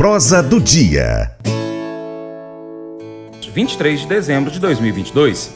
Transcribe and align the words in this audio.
prosa 0.00 0.42
do 0.42 0.58
dia. 0.58 1.30
23 3.52 4.00
de 4.00 4.06
dezembro 4.06 4.50
de 4.50 4.58
2022. 4.58 5.50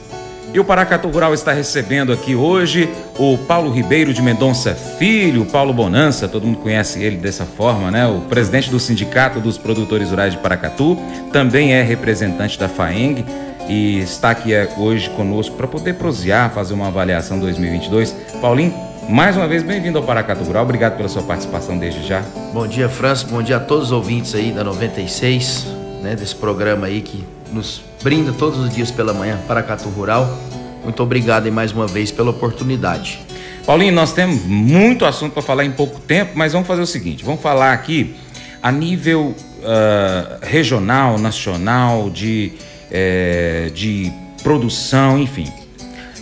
E 0.52 0.60
o 0.60 0.64
Paracatu 0.66 1.08
Rural 1.08 1.32
está 1.32 1.50
recebendo 1.50 2.12
aqui 2.12 2.34
hoje 2.34 2.90
o 3.18 3.38
Paulo 3.38 3.72
Ribeiro 3.72 4.12
de 4.12 4.20
Mendonça 4.20 4.74
Filho, 4.74 5.46
Paulo 5.46 5.72
Bonança, 5.72 6.28
todo 6.28 6.46
mundo 6.46 6.58
conhece 6.58 7.02
ele 7.02 7.16
dessa 7.16 7.46
forma, 7.46 7.90
né? 7.90 8.06
O 8.06 8.20
presidente 8.28 8.68
do 8.68 8.78
Sindicato 8.78 9.40
dos 9.40 9.56
Produtores 9.56 10.10
Rurais 10.10 10.34
de 10.34 10.38
Paracatu, 10.38 10.98
também 11.32 11.72
é 11.72 11.80
representante 11.82 12.58
da 12.58 12.68
FAENG 12.68 13.24
e 13.66 14.00
está 14.00 14.32
aqui 14.32 14.52
é, 14.52 14.68
hoje 14.76 15.08
conosco 15.08 15.56
para 15.56 15.66
poder 15.66 15.94
prosear, 15.94 16.52
fazer 16.52 16.74
uma 16.74 16.88
avaliação 16.88 17.38
2022. 17.38 18.14
Paulinho, 18.42 18.74
mais 19.08 19.36
uma 19.36 19.46
vez 19.46 19.62
bem-vindo 19.62 19.98
ao 19.98 20.04
Paracatu 20.04 20.42
Rural, 20.44 20.64
obrigado 20.64 20.96
pela 20.96 21.08
sua 21.08 21.22
participação 21.22 21.78
desde 21.78 22.06
já. 22.06 22.22
Bom 22.52 22.66
dia, 22.66 22.88
França, 22.88 23.26
bom 23.26 23.42
dia 23.42 23.56
a 23.56 23.60
todos 23.60 23.86
os 23.86 23.92
ouvintes 23.92 24.34
aí 24.34 24.50
da 24.50 24.64
96, 24.64 25.66
né, 26.02 26.16
desse 26.16 26.34
programa 26.34 26.86
aí 26.86 27.00
que 27.00 27.24
nos 27.52 27.82
brinda 28.02 28.32
todos 28.32 28.58
os 28.58 28.74
dias 28.74 28.90
pela 28.90 29.12
manhã, 29.12 29.38
Paracatu 29.46 29.88
Rural. 29.88 30.38
Muito 30.82 31.02
obrigado 31.02 31.46
e 31.46 31.50
mais 31.50 31.72
uma 31.72 31.86
vez 31.86 32.10
pela 32.10 32.30
oportunidade. 32.30 33.20
Paulinho, 33.64 33.92
nós 33.92 34.12
temos 34.12 34.44
muito 34.44 35.06
assunto 35.06 35.32
para 35.32 35.42
falar 35.42 35.64
em 35.64 35.72
pouco 35.72 35.98
tempo, 36.00 36.32
mas 36.34 36.52
vamos 36.52 36.68
fazer 36.68 36.82
o 36.82 36.86
seguinte: 36.86 37.24
vamos 37.24 37.40
falar 37.40 37.72
aqui 37.72 38.14
a 38.62 38.70
nível 38.70 39.34
uh, 39.60 40.38
regional, 40.42 41.18
nacional, 41.18 42.10
de, 42.10 42.52
eh, 42.90 43.70
de 43.74 44.12
produção, 44.42 45.18
enfim. 45.18 45.50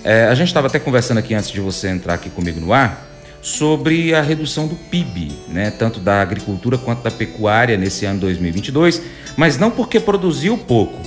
Eh, 0.05 0.27
a 0.27 0.34
gente 0.34 0.48
estava 0.48 0.66
até 0.66 0.79
conversando 0.79 1.19
aqui 1.19 1.34
antes 1.34 1.51
de 1.51 1.61
você 1.61 1.88
entrar 1.88 2.15
aqui 2.15 2.29
comigo 2.29 2.60
no 2.60 2.73
ar 2.73 3.09
sobre 3.41 4.15
a 4.15 4.23
redução 4.23 4.66
do 4.66 4.74
PIB, 4.74 5.33
né, 5.48 5.70
tanto 5.70 5.98
da 5.98 6.20
agricultura 6.20 6.79
quanto 6.79 7.02
da 7.02 7.10
pecuária 7.10 7.77
nesse 7.77 8.05
ano 8.05 8.20
2022, 8.20 9.02
mas 9.37 9.59
não 9.59 9.70
porque 9.70 9.99
produziu 9.99 10.57
pouco, 10.57 11.01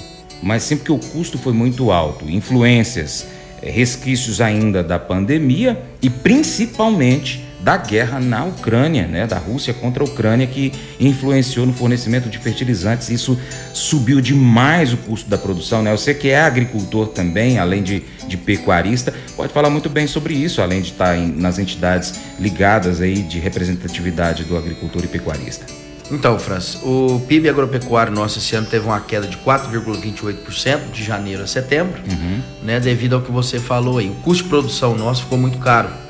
mas 0.44 0.64
sim 0.64 0.75
porque 0.75 0.92
o 0.92 0.97
custo 0.97 1.38
foi 1.38 1.53
muito 1.53 1.92
alto. 1.92 2.30
Influências, 2.30 3.25
eh, 3.61 3.69
resquícios 3.69 4.42
ainda 4.42 4.84
da 4.84 5.00
pandemia 5.00 5.81
e 6.02 6.09
principalmente 6.09 7.44
da 7.66 7.77
guerra 7.77 8.19
na 8.19 8.45
Ucrânia, 8.45 9.08
né, 9.08 9.25
da 9.25 9.39
Rússia 9.39 9.73
contra 9.73 10.03
a 10.03 10.05
Ucrânia, 10.05 10.45
que 10.45 10.71
influenciou 10.99 11.66
no 11.66 11.73
fornecimento 11.73 12.30
de 12.30 12.38
fertilizantes. 12.38 13.09
Isso 13.09 13.35
subiu 13.73 14.22
demais 14.22 14.94
o 14.94 14.97
custo 14.97 15.27
da 15.27 15.35
produção. 15.35 15.81
Né? 15.81 15.91
Você 15.91 16.13
que 16.13 16.30
é 16.30 16.39
agricultor 16.39 17.07
também, 17.07 17.57
além 17.57 17.81
de, 17.81 18.03
de 18.27 18.38
pecuarista, 18.38 19.11
pode 19.35 19.52
falar 19.52 19.72
muito 19.72 19.89
bem 19.89 20.05
sobre 20.05 20.35
isso, 20.35 20.61
além 20.61 20.80
de 20.80 20.91
estar 20.91 21.17
em, 21.17 21.25
nas 21.25 21.57
entidades 21.57 22.13
ligadas 22.39 23.02
aí 23.02 23.23
de 23.23 23.39
representatividade 23.39 24.44
do 24.44 24.55
agricultor 24.55 25.03
e 25.03 25.07
pecuarista. 25.07 25.66
Então, 26.11 26.38
França, 26.38 26.77
o 26.85 27.19
PIB 27.27 27.50
agropecuário 27.50 28.13
nosso 28.13 28.38
esse 28.38 28.55
ano 28.55 28.67
teve 28.67 28.85
uma 28.85 29.00
queda 29.00 29.25
de 29.25 29.38
4,28% 29.38 30.91
de 30.94 31.03
janeiro 31.03 31.41
a 31.41 31.47
setembro, 31.47 32.00
uhum. 32.07 32.41
né, 32.61 32.79
devido 32.79 33.16
ao 33.16 33.23
que 33.23 33.31
você 33.31 33.59
falou 33.59 33.97
aí. 33.97 34.07
O 34.11 34.16
custo 34.22 34.44
de 34.44 34.50
produção 34.50 34.95
nosso 34.95 35.23
ficou 35.23 35.39
muito 35.39 35.57
caro. 35.57 36.05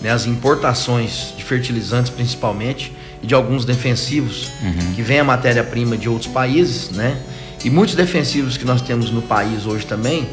Né, 0.00 0.10
as 0.10 0.26
importações 0.26 1.34
de 1.36 1.44
fertilizantes, 1.44 2.10
principalmente, 2.10 2.92
e 3.22 3.26
de 3.26 3.34
alguns 3.34 3.64
defensivos, 3.64 4.50
uhum. 4.62 4.94
que 4.94 5.02
vem 5.02 5.20
a 5.20 5.24
matéria-prima 5.24 5.96
de 5.96 6.08
outros 6.08 6.30
países, 6.32 6.90
né? 6.90 7.18
E 7.62 7.68
muitos 7.68 7.94
defensivos 7.94 8.56
que 8.56 8.64
nós 8.64 8.80
temos 8.80 9.10
no 9.10 9.20
país 9.20 9.66
hoje 9.66 9.84
também, 9.84 10.26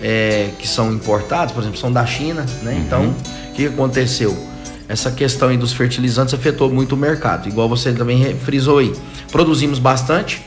é, 0.00 0.50
que 0.56 0.68
são 0.68 0.92
importados, 0.92 1.52
por 1.52 1.60
exemplo, 1.60 1.78
são 1.80 1.92
da 1.92 2.06
China, 2.06 2.46
né? 2.62 2.74
Uhum. 2.74 2.78
Então, 2.78 3.14
o 3.50 3.52
que 3.54 3.66
aconteceu? 3.66 4.48
essa 4.88 5.10
questão 5.10 5.54
dos 5.56 5.72
fertilizantes 5.72 6.32
afetou 6.32 6.70
muito 6.70 6.94
o 6.94 6.96
mercado, 6.96 7.46
igual 7.46 7.68
você 7.68 7.92
também 7.92 8.34
frisou 8.36 8.78
aí. 8.78 8.92
Produzimos 9.30 9.78
bastante, 9.78 10.42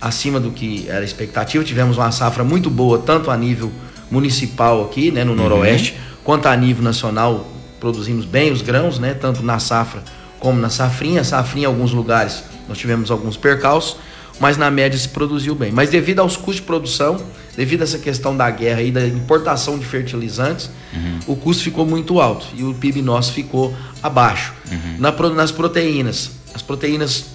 acima 0.00 0.40
do 0.40 0.50
que 0.50 0.86
era 0.88 1.04
expectativa, 1.04 1.62
tivemos 1.62 1.98
uma 1.98 2.10
safra 2.10 2.42
muito 2.42 2.70
boa, 2.70 2.98
tanto 2.98 3.30
a 3.30 3.36
nível 3.36 3.70
municipal 4.10 4.82
aqui, 4.84 5.10
né, 5.10 5.22
no 5.22 5.32
uhum. 5.32 5.36
Noroeste, 5.36 5.96
quanto 6.24 6.46
a 6.46 6.56
nível 6.56 6.82
nacional, 6.82 7.46
produzimos 7.84 8.24
bem 8.24 8.50
os 8.50 8.62
grãos, 8.62 8.98
né, 8.98 9.12
tanto 9.12 9.42
na 9.42 9.58
safra 9.58 10.02
como 10.40 10.58
na 10.58 10.70
safrinha. 10.70 11.22
Safrinha, 11.22 11.64
em 11.64 11.66
alguns 11.66 11.92
lugares, 11.92 12.42
nós 12.66 12.78
tivemos 12.78 13.10
alguns 13.10 13.36
percalços, 13.36 13.98
mas 14.40 14.56
na 14.56 14.70
média 14.70 14.98
se 14.98 15.10
produziu 15.10 15.54
bem. 15.54 15.70
Mas 15.70 15.90
devido 15.90 16.20
aos 16.20 16.34
custos 16.34 16.56
de 16.56 16.62
produção, 16.62 17.18
devido 17.54 17.82
a 17.82 17.84
essa 17.84 17.98
questão 17.98 18.34
da 18.34 18.50
guerra 18.50 18.80
e 18.80 18.90
da 18.90 19.06
importação 19.06 19.78
de 19.78 19.84
fertilizantes, 19.84 20.70
uhum. 20.94 21.18
o 21.26 21.36
custo 21.36 21.62
ficou 21.62 21.84
muito 21.84 22.22
alto 22.22 22.46
e 22.56 22.64
o 22.64 22.72
PIB 22.72 23.02
nosso 23.02 23.32
ficou 23.32 23.74
abaixo. 24.02 24.54
Uhum. 24.72 24.96
Na, 24.98 25.12
nas 25.34 25.52
proteínas, 25.52 26.30
as 26.54 26.62
proteínas 26.62 27.26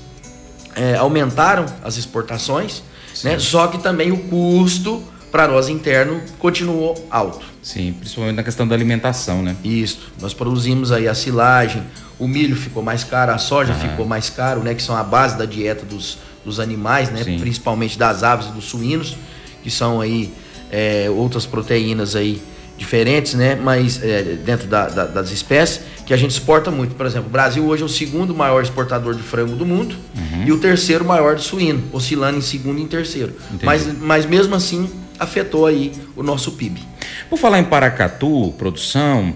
é, 0.76 0.96
aumentaram 0.96 1.68
as 1.84 1.96
exportações, 1.96 2.82
né? 3.24 3.38
só 3.38 3.68
que 3.68 3.78
também 3.78 4.12
o 4.12 4.18
custo 4.18 5.04
para 5.32 5.48
nós 5.48 5.70
interno 5.70 6.22
continuou 6.40 7.08
alto. 7.10 7.46
Sim, 7.62 7.94
principalmente 8.00 8.36
na 8.36 8.44
questão 8.44 8.68
da 8.68 8.76
alimentação, 8.76 9.42
né? 9.42 9.56
Isso. 9.64 10.12
Nós 10.22 10.34
produzimos 10.34 10.92
aí 10.92 11.08
a 11.08 11.14
silagem, 11.14 11.84
o 12.18 12.28
milho 12.28 12.56
ficou 12.56 12.82
mais 12.82 13.04
caro, 13.04 13.32
a 13.32 13.38
soja 13.38 13.74
ficou 13.74 14.06
mais 14.06 14.30
caro, 14.30 14.62
né? 14.62 14.74
Que 14.74 14.82
são 14.82 14.96
a 14.96 15.04
base 15.04 15.38
da 15.38 15.46
dieta 15.46 15.86
dos, 15.86 16.18
dos 16.44 16.60
animais, 16.60 17.10
né? 17.10 17.24
Sim. 17.24 17.40
Principalmente 17.40 17.98
das 17.98 18.24
aves 18.24 18.48
e 18.48 18.52
dos 18.52 18.66
suínos 18.66 19.16
que 19.62 19.70
são 19.70 20.02
aí 20.02 20.34
é, 20.72 21.10
outras 21.10 21.46
proteínas 21.46 22.16
aí 22.16 22.42
diferentes, 22.78 23.34
né? 23.34 23.56
Mas 23.56 24.02
é, 24.02 24.24
dentro 24.44 24.68
da, 24.68 24.88
da, 24.88 25.06
das 25.06 25.32
espécies 25.32 25.82
que 26.06 26.14
a 26.14 26.18
gente 26.18 26.32
exporta 26.32 26.72
muito. 26.72 26.96
Por 26.96 27.06
exemplo, 27.06 27.28
o 27.28 27.32
Brasil 27.32 27.66
hoje 27.66 27.84
é 27.84 27.86
o 27.86 27.90
segundo 27.90 28.34
maior 28.34 28.64
exportador 28.64 29.14
de 29.14 29.22
frango 29.22 29.56
do 29.56 29.66
mundo 29.66 29.96
uhum. 30.18 30.48
e 30.48 30.52
o 30.52 30.58
terceiro 30.58 31.04
maior 31.04 31.36
de 31.36 31.44
suíno, 31.44 31.84
oscilando 31.92 32.38
em 32.38 32.42
segundo 32.42 32.80
e 32.80 32.82
em 32.82 32.88
terceiro. 32.88 33.34
Mas, 33.62 33.86
mas 34.00 34.26
mesmo 34.26 34.56
assim 34.56 34.90
afetou 35.20 35.66
aí 35.66 35.92
o 36.16 36.24
nosso 36.24 36.54
PIB. 36.54 36.82
Por 37.30 37.38
falar 37.38 37.60
em 37.60 37.64
Paracatu, 37.64 38.54
produção, 38.58 39.34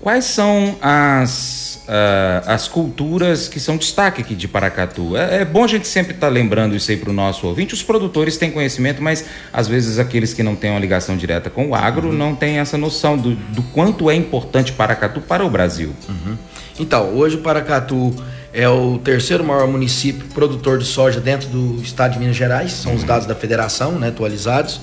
quais 0.00 0.24
são 0.24 0.76
as 0.80 1.68
uh, 1.88 2.44
as 2.46 2.68
culturas 2.68 3.48
que 3.48 3.58
são 3.58 3.76
destaque 3.76 4.20
aqui 4.20 4.34
de 4.34 4.46
Paracatu. 4.46 5.16
É, 5.16 5.42
é 5.42 5.44
bom 5.44 5.64
a 5.64 5.66
gente 5.66 5.88
sempre 5.88 6.12
estar 6.14 6.26
tá 6.26 6.32
lembrando 6.32 6.76
isso 6.76 6.90
aí 6.90 6.96
para 6.96 7.10
o 7.10 7.12
nosso 7.12 7.46
ouvinte. 7.46 7.74
Os 7.74 7.82
produtores 7.82 8.36
têm 8.36 8.50
conhecimento, 8.50 9.02
mas 9.02 9.24
às 9.52 9.66
vezes 9.66 9.98
aqueles 9.98 10.34
que 10.34 10.42
não 10.42 10.54
têm 10.54 10.70
uma 10.70 10.80
ligação 10.80 11.16
direta 11.16 11.48
com 11.48 11.68
o 11.68 11.74
agro 11.74 12.08
uhum. 12.08 12.14
não 12.14 12.34
têm 12.34 12.58
essa 12.58 12.76
noção 12.76 13.16
do, 13.16 13.34
do, 13.34 13.62
quanto 13.62 14.10
é 14.10 14.14
importante 14.14 14.72
Paracatu 14.72 15.20
para 15.20 15.44
o 15.44 15.50
Brasil. 15.50 15.94
Uhum. 16.08 16.36
Então, 16.78 17.14
hoje 17.16 17.36
o 17.36 17.40
Paracatu 17.40 18.14
é 18.52 18.68
o 18.68 18.98
terceiro 18.98 19.42
maior 19.42 19.66
município 19.66 20.26
produtor 20.28 20.78
de 20.78 20.84
soja 20.84 21.20
dentro 21.20 21.48
do 21.48 21.82
estado 21.82 22.12
de 22.12 22.18
Minas 22.18 22.36
Gerais, 22.36 22.72
são 22.72 22.92
uhum. 22.92 22.98
os 22.98 23.04
dados 23.04 23.26
da 23.26 23.34
federação, 23.34 23.92
né, 23.92 24.08
atualizados. 24.08 24.80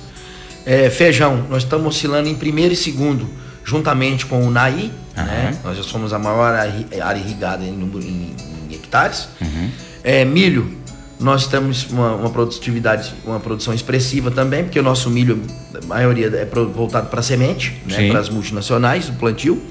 É, 0.65 0.89
feijão, 0.89 1.45
nós 1.49 1.63
estamos 1.63 1.87
oscilando 1.87 2.27
em 2.27 2.35
primeiro 2.35 2.73
e 2.73 2.77
segundo 2.77 3.29
juntamente 3.65 4.25
com 4.27 4.47
o 4.47 4.51
NAI, 4.51 4.91
uhum. 5.17 5.23
né? 5.23 5.57
Nós 5.63 5.75
já 5.75 5.83
somos 5.83 6.13
a 6.13 6.19
maior 6.19 6.53
área 6.53 7.19
irrigada 7.19 7.63
em, 7.63 7.73
em, 7.73 8.35
em 8.69 8.73
hectares. 8.73 9.27
Uhum. 9.41 9.71
É, 10.03 10.23
milho, 10.23 10.71
nós 11.19 11.47
temos 11.47 11.89
uma, 11.89 12.13
uma, 12.13 12.29
produtividade, 12.29 13.13
uma 13.25 13.39
produção 13.39 13.73
expressiva 13.73 14.29
também, 14.29 14.63
porque 14.63 14.79
o 14.79 14.83
nosso 14.83 15.09
milho, 15.09 15.41
a 15.81 15.85
maioria 15.85 16.27
é 16.27 16.45
voltado 16.45 17.09
para 17.09 17.21
semente, 17.23 17.81
né? 17.87 18.09
para 18.09 18.19
as 18.19 18.29
multinacionais, 18.29 19.09
o 19.09 19.13
plantio. 19.13 19.61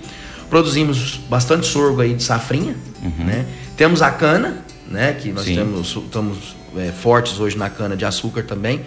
Produzimos 0.50 1.20
bastante 1.28 1.66
sorgo 1.66 2.00
aí 2.00 2.14
de 2.14 2.22
safrinha, 2.22 2.76
uhum. 3.02 3.24
né? 3.24 3.46
Temos 3.76 4.02
a 4.02 4.10
cana, 4.10 4.58
né? 4.88 5.12
Que 5.12 5.32
nós 5.32 5.44
Sim. 5.44 5.56
temos, 5.56 5.96
estamos 5.96 6.56
é, 6.76 6.92
fortes 6.92 7.40
hoje 7.40 7.56
na 7.56 7.70
cana 7.70 7.96
de 7.96 8.04
açúcar 8.04 8.42
também, 8.42 8.82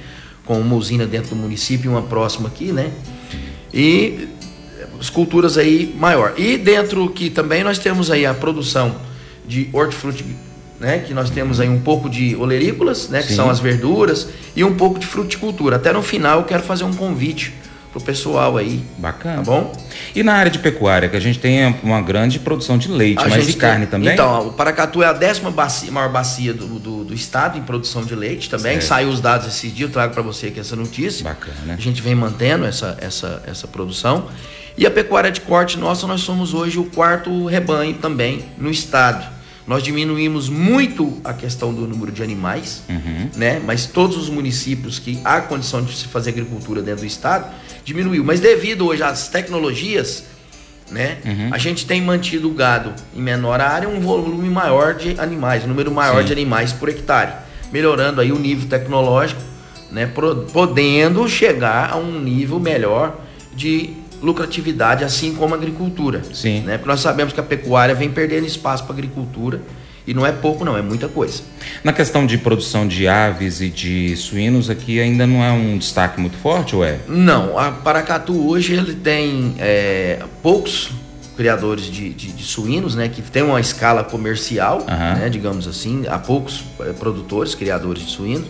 com 0.47 0.59
uma 0.59 0.75
usina 0.75 1.05
dentro 1.05 1.31
do 1.31 1.35
município 1.35 1.91
e 1.91 1.93
uma 1.93 2.01
próxima 2.01 2.47
aqui, 2.47 2.71
né? 2.71 2.91
E 3.73 4.29
esculturas 4.99 5.57
aí 5.57 5.93
maior. 5.99 6.33
E 6.37 6.57
dentro 6.57 7.09
que 7.09 7.29
também 7.29 7.63
nós 7.63 7.77
temos 7.77 8.09
aí 8.09 8.25
a 8.25 8.33
produção 8.33 8.95
de 9.45 9.69
hortifruti, 9.71 10.25
né, 10.79 10.99
que 10.99 11.13
nós 11.13 11.29
temos 11.29 11.59
aí 11.59 11.69
um 11.69 11.79
pouco 11.79 12.09
de 12.09 12.35
olerícolas, 12.35 13.09
né, 13.09 13.21
que 13.21 13.29
Sim. 13.29 13.35
são 13.35 13.49
as 13.49 13.59
verduras, 13.59 14.29
e 14.55 14.63
um 14.63 14.75
pouco 14.75 14.99
de 14.99 15.05
fruticultura. 15.05 15.75
Até 15.75 15.91
no 15.91 16.01
final 16.01 16.39
eu 16.39 16.45
quero 16.45 16.63
fazer 16.63 16.83
um 16.83 16.93
convite 16.93 17.53
pro 17.91 18.01
pessoal 18.01 18.57
aí. 18.57 18.83
Bacana. 18.97 19.37
Tá 19.37 19.41
bom? 19.43 19.71
E 20.15 20.23
na 20.23 20.33
área 20.33 20.51
de 20.51 20.59
pecuária, 20.59 21.09
que 21.09 21.15
a 21.15 21.19
gente 21.19 21.39
tem 21.39 21.75
uma 21.83 22.01
grande 22.01 22.39
produção 22.39 22.77
de 22.77 22.89
leite, 22.89 23.23
a 23.23 23.27
mas 23.27 23.47
e 23.47 23.53
carne 23.53 23.85
tem, 23.85 23.91
também? 23.91 24.13
Então, 24.13 24.47
o 24.47 24.53
Paracatu 24.53 25.01
é 25.01 25.07
a 25.07 25.13
décima 25.13 25.51
bacia, 25.51 25.91
maior 25.91 26.09
bacia 26.09 26.53
do, 26.53 26.67
do, 26.79 27.03
do, 27.03 27.13
estado 27.13 27.57
em 27.57 27.61
produção 27.61 28.03
de 28.03 28.15
leite 28.15 28.49
também. 28.49 28.73
Certo. 28.73 28.87
Saiu 28.87 29.09
os 29.09 29.21
dados 29.21 29.47
esse 29.47 29.69
dia, 29.69 29.85
eu 29.85 29.89
trago 29.89 30.13
para 30.13 30.21
você 30.21 30.47
aqui 30.47 30.59
essa 30.59 30.75
notícia. 30.75 31.23
Bacana. 31.23 31.73
A 31.73 31.81
gente 31.81 32.01
vem 32.01 32.15
mantendo 32.15 32.65
essa, 32.65 32.97
essa, 32.99 33.41
essa 33.45 33.67
produção. 33.67 34.27
E 34.77 34.85
a 34.85 34.91
pecuária 34.91 35.31
de 35.31 35.41
corte 35.41 35.77
nossa, 35.79 36.05
nós 36.05 36.21
somos 36.21 36.53
hoje 36.53 36.77
o 36.77 36.85
quarto 36.85 37.45
rebanho 37.47 37.95
também 37.95 38.45
no 38.57 38.69
estado. 38.69 39.36
Nós 39.67 39.83
diminuímos 39.83 40.47
muito 40.47 41.17
a 41.25 41.33
questão 41.33 41.73
do 41.73 41.85
número 41.85 42.09
de 42.09 42.23
animais, 42.23 42.83
uhum. 42.87 43.29
né? 43.35 43.61
Mas 43.63 43.85
todos 43.85 44.15
os 44.15 44.29
municípios 44.29 44.97
que 44.97 45.19
há 45.25 45.41
condição 45.41 45.83
de 45.83 45.93
se 45.93 46.05
fazer 46.05 46.29
agricultura 46.29 46.81
dentro 46.81 47.01
do 47.01 47.05
estado 47.05 47.53
diminuiu. 47.83 48.23
Mas 48.23 48.39
devido 48.39 48.87
hoje 48.87 49.03
às 49.03 49.27
tecnologias, 49.27 50.23
né? 50.89 51.17
Uhum. 51.25 51.49
A 51.51 51.57
gente 51.57 51.85
tem 51.85 52.01
mantido 52.01 52.49
o 52.49 52.53
gado 52.53 52.93
em 53.13 53.21
menor 53.21 53.59
área, 53.59 53.89
um 53.89 53.99
volume 53.99 54.49
maior 54.49 54.93
de 54.95 55.19
animais, 55.19 55.65
um 55.65 55.67
número 55.67 55.91
maior 55.91 56.21
Sim. 56.21 56.27
de 56.27 56.31
animais 56.31 56.71
por 56.71 56.87
hectare. 56.87 57.33
melhorando 57.69 58.21
aí 58.21 58.31
o 58.31 58.39
nível 58.39 58.69
tecnológico, 58.69 59.41
né, 59.91 60.09
podendo 60.53 61.27
chegar 61.27 61.91
a 61.91 61.97
um 61.97 62.21
nível 62.21 62.61
melhor 62.61 63.19
de 63.53 63.93
lucratividade, 64.21 65.03
assim 65.03 65.33
como 65.33 65.53
a 65.53 65.57
agricultura. 65.57 66.21
Sim. 66.33 66.61
Né? 66.61 66.77
Porque 66.77 66.89
nós 66.89 66.99
sabemos 66.99 67.33
que 67.33 67.39
a 67.39 67.43
pecuária 67.43 67.93
vem 67.93 68.09
perdendo 68.09 68.45
espaço 68.45 68.83
para 68.83 68.93
a 68.93 68.97
agricultura 68.97 69.61
e 70.07 70.13
não 70.13 70.25
é 70.25 70.31
pouco, 70.31 70.63
não, 70.63 70.77
é 70.77 70.81
muita 70.81 71.09
coisa. 71.09 71.41
Na 71.83 71.91
questão 71.91 72.25
de 72.25 72.37
produção 72.37 72.87
de 72.87 73.09
aves 73.09 73.59
e 73.59 73.67
de 73.67 74.15
suínos, 74.15 74.69
aqui 74.69 75.01
ainda 75.01 75.27
não 75.27 75.43
é 75.43 75.51
um 75.51 75.77
destaque 75.77 76.19
muito 76.19 76.37
forte, 76.37 76.73
ou 76.75 76.85
é? 76.85 76.99
Não, 77.09 77.59
a 77.59 77.71
Paracatu 77.71 78.47
hoje 78.47 78.73
ele 78.73 78.95
tem 78.95 79.55
é, 79.59 80.23
poucos 80.41 80.91
criadores 81.35 81.85
de, 81.85 82.13
de, 82.13 82.31
de, 82.31 82.43
suínos, 82.43 82.95
né, 82.95 83.09
que 83.09 83.21
tem 83.21 83.43
uma 83.43 83.59
escala 83.59 84.03
comercial, 84.03 84.79
uhum. 84.79 85.19
né, 85.19 85.29
digamos 85.29 85.67
assim, 85.67 86.05
há 86.07 86.17
poucos 86.17 86.63
é, 86.79 86.93
produtores, 86.93 87.53
criadores 87.53 88.03
de 88.03 88.09
suínos, 88.09 88.47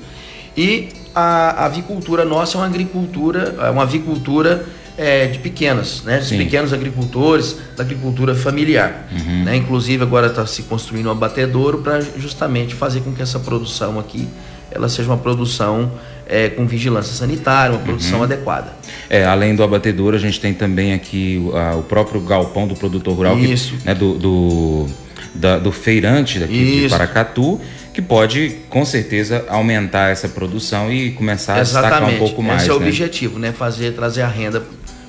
e 0.56 0.90
a, 1.14 1.64
a 1.64 1.66
avicultura 1.66 2.24
nossa 2.24 2.58
é 2.58 2.62
uma 2.62 2.68
agricultura, 2.68 3.56
é 3.60 3.70
uma 3.70 3.84
avicultura 3.84 4.66
é, 4.98 5.28
de 5.28 5.40
pequenas, 5.40 6.02
né? 6.04 6.20
De 6.20 6.36
pequenos 6.36 6.74
agricultores, 6.74 7.58
da 7.76 7.84
agricultura 7.84 8.34
familiar. 8.34 9.08
Uhum. 9.12 9.44
Né? 9.44 9.56
Inclusive 9.56 10.02
agora 10.02 10.28
está 10.28 10.46
se 10.46 10.64
construindo 10.64 11.06
um 11.06 11.12
abatedouro 11.12 11.80
para 11.80 12.02
justamente 12.18 12.74
fazer 12.74 13.02
com 13.02 13.14
que 13.14 13.22
essa 13.22 13.40
produção 13.40 14.00
aqui 14.00 14.28
ela 14.72 14.90
seja 14.90 15.10
uma 15.10 15.18
produção 15.18 15.92
é, 16.28 16.50
com 16.50 16.68
vigilância 16.68 17.14
sanitária, 17.14 17.76
uma 17.76 17.84
produção 17.84 18.18
uhum. 18.18 18.24
adequada. 18.24 18.74
É, 19.10 19.24
além 19.24 19.56
do 19.56 19.64
abatedouro, 19.64 20.16
a 20.16 20.20
gente 20.20 20.40
tem 20.40 20.54
também 20.54 20.94
aqui 20.94 21.42
o 21.78 21.84
próprio 21.84 22.20
galpão 22.20 22.68
do 22.68 22.76
produtor 22.76 23.16
rural, 23.16 23.38
Isso. 23.38 23.78
Que, 23.78 23.86
né, 23.86 23.96
do, 23.96 24.16
do, 24.16 24.88
da, 25.34 25.58
do 25.58 25.72
feirante 25.72 26.40
daqui 26.40 26.54
Isso. 26.54 26.84
de 26.84 26.90
Paracatu, 26.90 27.62
que 27.94 28.02
pode, 28.02 28.58
com 28.70 28.84
certeza, 28.84 29.46
aumentar 29.48 30.12
essa 30.12 30.28
produção 30.28 30.92
e 30.92 31.12
começar 31.12 31.60
Exatamente. 31.60 31.94
a 31.94 32.00
destacar 32.00 32.16
um 32.16 32.20
pouco 32.20 32.44
mais. 32.44 32.62
Esse 32.62 32.72
é 32.72 32.74
o 32.74 32.80
né? 32.80 32.88
objetivo, 32.88 33.40
né? 33.40 33.52
Fazer, 33.54 33.94
trazer 33.94 34.22
a 34.22 34.28
renda 34.28 34.62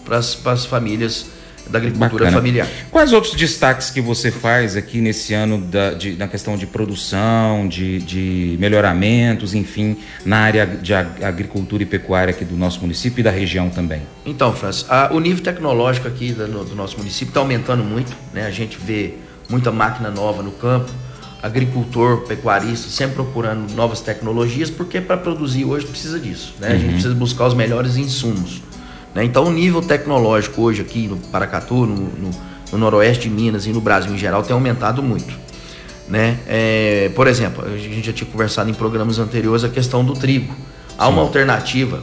para 0.09 0.53
as 0.53 0.67
famílias 0.67 1.27
da 1.69 1.79
agricultura 1.79 2.25
Bacana. 2.25 2.37
familiar. 2.37 2.69
Quais 2.91 3.13
outros 3.13 3.35
destaques 3.35 3.91
que 3.91 4.01
você 4.01 4.31
faz 4.31 4.77
aqui 4.77 5.01
nesse 5.01 5.35
ano 5.35 5.59
da, 5.59 5.93
de, 5.93 6.13
na 6.13 6.27
questão 6.27 6.57
de 6.57 6.67
produção, 6.67 7.69
de, 7.69 7.99
de 7.99 8.57
melhoramentos, 8.59 9.55
enfim, 9.55 9.97
na 10.25 10.39
área 10.39 10.67
de 10.67 10.95
agricultura 10.95 11.83
e 11.83 11.87
pecuária 11.87 12.33
aqui 12.33 12.45
do 12.45 12.57
nosso 12.57 12.81
município 12.81 13.21
e 13.21 13.23
da 13.23 13.31
região 13.31 13.69
também? 13.69 14.03
Então, 14.25 14.55
Francis, 14.55 14.87
a, 14.89 15.11
o 15.13 15.21
nível 15.21 15.43
tecnológico 15.43 16.09
aqui 16.09 16.33
do, 16.33 16.65
do 16.65 16.75
nosso 16.75 16.97
município 16.99 17.31
está 17.31 17.41
aumentando 17.41 17.85
muito, 17.85 18.17
né? 18.33 18.47
A 18.47 18.51
gente 18.51 18.79
vê 18.79 19.15
muita 19.49 19.71
máquina 19.71 20.11
nova 20.11 20.43
no 20.43 20.53
campo, 20.53 20.91
agricultor, 21.43 22.23
pecuarista, 22.23 22.89
sempre 22.89 23.17
procurando 23.17 23.73
novas 23.75 24.01
tecnologias, 24.01 24.71
porque 24.71 25.01
para 25.01 25.17
produzir 25.17 25.65
hoje 25.65 25.87
precisa 25.87 26.19
disso, 26.19 26.55
né? 26.59 26.69
A 26.69 26.73
gente 26.73 26.85
uhum. 26.85 26.93
precisa 26.93 27.15
buscar 27.15 27.47
os 27.47 27.55
melhores 27.55 27.97
insumos. 27.97 28.63
Né? 29.19 29.25
Então, 29.25 29.47
o 29.47 29.51
nível 29.51 29.83
tecnológico 29.83 30.63
hoje 30.63 30.81
aqui 30.81 31.09
no 31.09 31.17
Paracatu, 31.17 31.75
no, 31.75 31.97
no, 31.97 32.31
no, 32.71 32.79
noroeste 32.79 33.29
de 33.29 33.35
Minas 33.35 33.67
e 33.67 33.71
no 33.71 33.81
Brasil 33.81 34.15
em 34.15 34.19
geral 34.19 34.45
tem 34.45 34.55
aumentado 34.55 35.03
muito. 35.03 35.37
Né? 36.09 36.39
É, 36.47 37.11
por 37.17 37.27
exemplo, 37.27 37.65
a 37.67 37.77
gente 37.77 38.07
já 38.07 38.13
tinha 38.13 38.31
conversado 38.31 38.71
em 38.71 38.75
programas 38.75 39.19
anteriores 39.19 39.65
a 39.65 39.69
questão 39.69 40.05
do 40.05 40.15
trigo. 40.15 40.55
Há 40.97 41.07
Sim. 41.07 41.13
uma 41.13 41.23
alternativa 41.23 42.01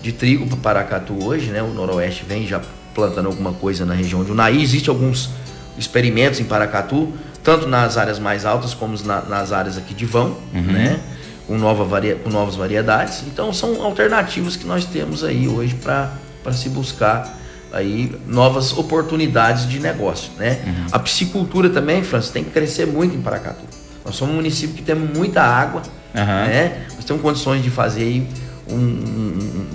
de 0.00 0.12
trigo 0.12 0.46
para 0.46 0.56
Paracatu 0.56 1.24
hoje, 1.24 1.50
né? 1.50 1.60
o 1.60 1.74
noroeste 1.74 2.24
vem 2.24 2.46
já 2.46 2.60
plantando 2.94 3.26
alguma 3.26 3.52
coisa 3.52 3.84
na 3.84 3.94
região 3.94 4.22
de 4.22 4.30
Unaí. 4.30 4.62
Existem 4.62 4.94
alguns 4.94 5.30
experimentos 5.76 6.38
em 6.38 6.44
Paracatu, 6.44 7.12
tanto 7.42 7.66
nas 7.66 7.98
áreas 7.98 8.20
mais 8.20 8.44
altas 8.44 8.72
como 8.72 8.96
na, 9.04 9.20
nas 9.22 9.50
áreas 9.50 9.76
aqui 9.76 9.94
de 9.94 10.06
vão, 10.06 10.36
uhum. 10.54 10.62
né? 10.62 11.00
com, 11.44 11.58
nova 11.58 11.82
varia, 11.84 12.14
com 12.14 12.30
novas 12.30 12.54
variedades. 12.54 13.24
Então 13.26 13.52
são 13.52 13.82
alternativas 13.82 14.54
que 14.54 14.64
nós 14.64 14.84
temos 14.84 15.24
aí 15.24 15.48
hoje 15.48 15.74
para 15.74 16.12
para 16.42 16.52
se 16.52 16.68
buscar 16.68 17.38
aí 17.72 18.14
novas 18.26 18.76
oportunidades 18.76 19.68
de 19.68 19.80
negócio, 19.80 20.30
né? 20.36 20.60
Uhum. 20.66 20.86
A 20.92 20.98
piscicultura 20.98 21.70
também, 21.70 22.02
França, 22.02 22.32
tem 22.32 22.44
que 22.44 22.50
crescer 22.50 22.86
muito 22.86 23.16
em 23.16 23.20
Paracatu. 23.20 23.64
Nós 24.04 24.14
somos 24.14 24.34
um 24.34 24.36
município 24.36 24.76
que 24.76 24.82
tem 24.82 24.94
muita 24.94 25.42
água, 25.42 25.82
uhum. 26.14 26.24
né? 26.24 26.86
Nós 26.94 27.04
temos 27.04 27.22
condições 27.22 27.62
de 27.62 27.70
fazer 27.70 28.26
um, 28.68 28.74
um, 28.74 29.68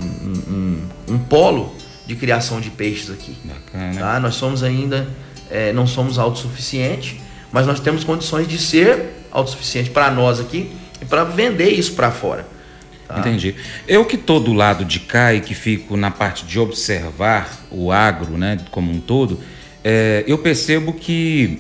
um, 0.50 1.14
um, 1.14 1.18
polo 1.18 1.74
de 2.06 2.16
criação 2.16 2.62
de 2.62 2.70
peixes 2.70 3.10
aqui. 3.10 3.36
Bacana. 3.44 4.00
Tá? 4.00 4.20
Nós 4.20 4.36
somos 4.36 4.64
ainda, 4.64 5.08
é, 5.50 5.74
não 5.74 5.88
somos 5.88 6.20
autossuficientes, 6.20 7.16
mas 7.52 7.66
nós 7.66 7.80
temos 7.80 8.04
condições 8.04 8.48
de 8.48 8.58
ser 8.58 9.26
autossuficiente 9.32 9.90
para 9.90 10.12
nós 10.12 10.40
aqui 10.40 10.72
e 11.02 11.06
para 11.06 11.24
vender 11.24 11.70
isso 11.70 11.94
para 11.94 12.12
fora. 12.12 12.46
Tá. 13.08 13.20
Entendi. 13.20 13.56
Eu 13.88 14.04
que 14.04 14.16
estou 14.16 14.40
do 14.40 14.52
lado 14.52 14.84
de 14.84 15.00
cá 15.00 15.34
e 15.34 15.40
que 15.40 15.56
fico 15.56 15.96
na 15.96 16.12
parte 16.12 16.46
de 16.46 16.60
observar 16.60 17.66
o 17.72 17.92
agro, 17.92 18.38
né, 18.38 18.58
como 18.70 18.92
um 18.92 19.00
todo, 19.00 19.40
é, 19.84 20.24
eu 20.28 20.38
percebo 20.38 20.92
que 20.92 21.60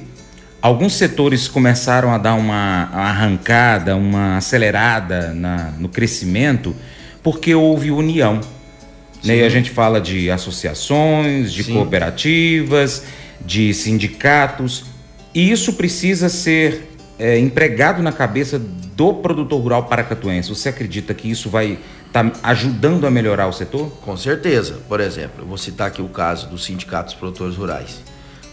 alguns 0.62 0.94
setores 0.94 1.48
começaram 1.48 2.12
a 2.12 2.18
dar 2.18 2.34
uma, 2.34 2.90
uma 2.92 3.04
arrancada, 3.04 3.96
uma 3.96 4.38
acelerada 4.38 5.34
na, 5.34 5.72
no 5.80 5.88
crescimento, 5.88 6.76
porque 7.24 7.56
houve 7.56 7.92
união. 7.92 8.42
Né? 9.24 9.38
E 9.38 9.44
a 9.44 9.50
gente 9.50 9.70
fala 9.70 10.02
de 10.02 10.30
associações, 10.30 11.54
de 11.54 11.64
Sim. 11.64 11.74
cooperativas, 11.74 13.04
de 13.40 13.74
sindicatos, 13.74 14.86
e 15.34 15.50
isso 15.52 15.74
precisa 15.74 16.28
ser 16.28 16.90
é, 17.18 17.40
empregado 17.40 18.02
na 18.04 18.12
cabeça 18.12 18.62
do 18.98 19.14
produtor 19.14 19.62
rural 19.62 19.84
paracatuense, 19.84 20.50
você 20.50 20.70
acredita 20.70 21.14
que 21.14 21.30
isso 21.30 21.52
vai 21.52 21.78
estar 22.08 22.32
tá 22.32 22.40
ajudando 22.42 23.06
a 23.06 23.12
melhorar 23.12 23.48
o 23.48 23.54
setor? 23.54 23.92
Com 24.02 24.18
certeza. 24.18 24.80
Por 24.90 25.00
exemplo, 25.00 25.44
eu 25.44 25.46
vou 25.46 25.56
citar 25.56 25.90
aqui 25.90 26.02
o 26.02 26.10
caso 26.10 26.48
do 26.48 26.58
Sindicato 26.58 27.12
dos 27.12 27.14
Produtores 27.14 27.56
Rurais. 27.56 28.02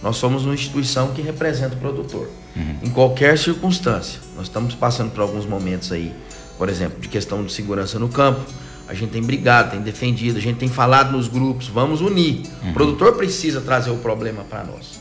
Nós 0.03 0.17
somos 0.17 0.45
uma 0.45 0.53
instituição 0.53 1.15
que 1.15 1.23
representa 1.23 1.77
o 1.77 1.79
produtor, 1.79 2.29
uhum. 2.55 2.77
em 2.83 2.91
qualquer 2.91 3.39
circunstância. 3.39 4.21
Nós 4.37 4.45
estamos 4.45 4.75
passando 4.75 5.13
por 5.13 5.23
alguns 5.23 5.47
momentos 5.47 5.91
aí, 5.91 6.13
por 6.59 6.69
exemplo, 6.69 7.01
de 7.01 7.09
questão 7.09 7.43
de 7.43 7.51
segurança 7.51 7.99
no 7.99 8.11
campo. 8.11 8.43
A 8.87 8.93
gente 8.93 9.13
tem 9.13 9.23
brigado, 9.23 9.71
tem 9.71 9.81
defendido, 9.81 10.37
a 10.37 10.43
gente 10.43 10.59
tem 10.59 10.69
falado 10.69 11.11
nos 11.13 11.27
grupos, 11.27 11.69
vamos 11.69 12.03
unir. 12.03 12.43
Uhum. 12.63 12.71
O 12.71 12.75
produtor 12.75 13.15
precisa 13.15 13.63
trazer 13.63 13.89
o 13.89 13.97
problema 13.97 14.45
para 14.45 14.63
nós. 14.63 15.01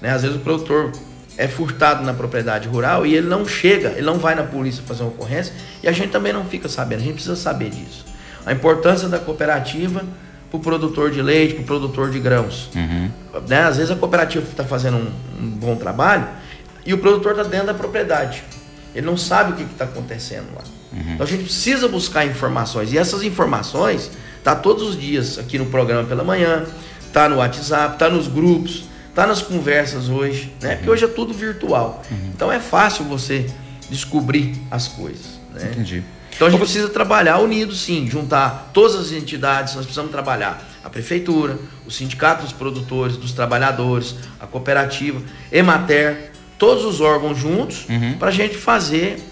Né? 0.00 0.10
Às 0.10 0.22
vezes 0.22 0.36
o 0.36 0.40
produtor 0.40 0.92
é 1.40 1.48
furtado 1.48 2.04
na 2.04 2.12
propriedade 2.12 2.68
rural 2.68 3.06
e 3.06 3.14
ele 3.14 3.26
não 3.26 3.48
chega, 3.48 3.88
ele 3.96 4.02
não 4.02 4.18
vai 4.18 4.34
na 4.34 4.42
polícia 4.42 4.82
fazer 4.86 5.02
uma 5.02 5.08
ocorrência 5.08 5.54
e 5.82 5.88
a 5.88 5.92
gente 5.92 6.10
também 6.10 6.34
não 6.34 6.44
fica 6.44 6.68
sabendo, 6.68 7.00
a 7.00 7.04
gente 7.04 7.14
precisa 7.14 7.34
saber 7.34 7.70
disso. 7.70 8.04
A 8.44 8.52
importância 8.52 9.08
da 9.08 9.18
cooperativa 9.18 10.04
para 10.50 10.58
o 10.58 10.60
produtor 10.60 11.10
de 11.10 11.22
leite, 11.22 11.54
para 11.54 11.62
o 11.62 11.64
produtor 11.64 12.10
de 12.10 12.20
grãos. 12.20 12.68
Uhum. 12.74 13.10
Né? 13.48 13.62
Às 13.62 13.78
vezes 13.78 13.90
a 13.90 13.96
cooperativa 13.96 14.44
está 14.44 14.64
fazendo 14.64 14.98
um, 14.98 15.10
um, 15.42 15.48
bom 15.48 15.76
trabalho 15.76 16.28
e 16.84 16.92
o 16.92 16.98
produtor 16.98 17.32
está 17.32 17.44
dentro 17.44 17.68
da 17.68 17.74
propriedade. 17.74 18.44
Ele 18.94 19.06
não 19.06 19.16
sabe 19.16 19.52
o 19.52 19.56
que 19.56 19.62
está 19.62 19.86
acontecendo 19.86 20.48
lá. 20.54 20.62
Uhum. 20.92 21.14
Então 21.14 21.24
a 21.24 21.28
gente 21.28 21.44
precisa 21.44 21.88
buscar 21.88 22.26
informações. 22.26 22.92
E 22.92 22.98
essas 22.98 23.22
informações 23.22 24.10
tá 24.44 24.54
todos 24.54 24.90
os 24.90 25.00
dias 25.00 25.38
aqui 25.38 25.58
no 25.58 25.66
programa 25.66 26.06
pela 26.06 26.22
manhã, 26.22 26.66
tá 27.14 27.30
no 27.30 27.36
WhatsApp, 27.36 27.98
tá 27.98 28.10
nos 28.10 28.28
grupos. 28.28 28.89
Está 29.10 29.26
nas 29.26 29.42
conversas 29.42 30.08
hoje, 30.08 30.52
né? 30.62 30.76
Porque 30.76 30.90
hoje 30.90 31.04
é 31.04 31.08
tudo 31.08 31.34
virtual. 31.34 32.02
Uhum. 32.10 32.30
Então 32.34 32.50
é 32.50 32.58
fácil 32.58 33.04
você 33.04 33.50
descobrir 33.90 34.54
as 34.70 34.88
coisas. 34.88 35.40
Né? 35.52 35.70
Entendi. 35.72 36.02
Então 36.34 36.46
a 36.48 36.50
gente 36.50 36.60
precisa 36.60 36.88
trabalhar 36.88 37.38
unido, 37.38 37.74
sim, 37.74 38.08
juntar 38.08 38.70
todas 38.72 38.96
as 38.96 39.12
entidades, 39.12 39.74
nós 39.74 39.84
precisamos 39.84 40.10
trabalhar 40.10 40.66
a 40.82 40.88
prefeitura, 40.88 41.58
o 41.86 41.90
sindicato 41.90 42.44
dos 42.44 42.52
produtores, 42.52 43.16
dos 43.16 43.32
trabalhadores, 43.32 44.14
a 44.38 44.46
cooperativa, 44.46 45.20
Emater, 45.52 46.32
todos 46.56 46.84
os 46.84 47.00
órgãos 47.00 47.36
juntos, 47.36 47.86
uhum. 47.88 48.16
para 48.18 48.28
a 48.28 48.32
gente 48.32 48.56
fazer 48.56 49.22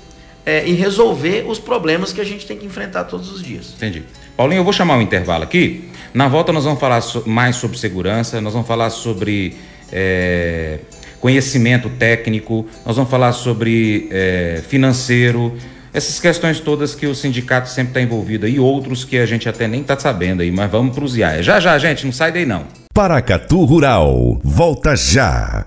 é, 0.49 0.67
e 0.67 0.73
resolver 0.73 1.45
os 1.47 1.59
problemas 1.59 2.11
que 2.11 2.23
a 2.23 2.25
gente 2.25 2.47
tem 2.47 2.57
que 2.57 2.64
enfrentar 2.64 3.05
todos 3.05 3.31
os 3.31 3.43
dias. 3.43 3.75
Entendi. 3.76 4.02
Paulinho, 4.35 4.61
eu 4.61 4.64
vou 4.64 4.73
chamar 4.73 4.97
um 4.97 5.02
intervalo 5.02 5.45
aqui. 5.45 5.90
Na 6.14 6.26
volta 6.26 6.55
nós 6.55 6.64
vamos 6.64 6.81
falar 6.81 7.02
mais 7.26 7.57
sobre 7.57 7.76
segurança, 7.76 8.40
nós 8.40 8.55
vamos 8.55 8.67
falar 8.67 8.88
sobre 8.88 9.55
é, 9.93 10.78
conhecimento 11.21 11.90
técnico, 11.90 12.67
nós 12.87 12.97
vamos 12.97 13.11
falar 13.11 13.33
sobre 13.33 14.09
é, 14.11 14.62
financeiro, 14.67 15.55
essas 15.93 16.19
questões 16.19 16.61
todas 16.61 16.95
que 16.95 17.07
o 17.07 17.14
sindicato 17.14 17.69
sempre 17.69 17.90
está 17.90 18.00
envolvido 18.00 18.49
e 18.49 18.59
outros 18.59 19.05
que 19.05 19.19
a 19.19 19.26
gente 19.26 19.50
até 19.50 19.69
nem 19.69 19.83
está 19.83 19.99
sabendo 19.99 20.40
aí, 20.40 20.50
mas 20.50 20.71
vamos 20.71 20.95
para 20.95 21.05
os 21.05 21.14
IAE. 21.14 21.43
Já 21.43 21.61
já, 21.61 21.78
gente, 21.78 22.07
não 22.07 22.12
sai 22.12 22.33
daí 22.33 22.47
não. 22.47 22.64
Paracatu 22.95 23.64
Rural, 23.67 24.40
volta 24.43 24.97
já. 24.97 25.67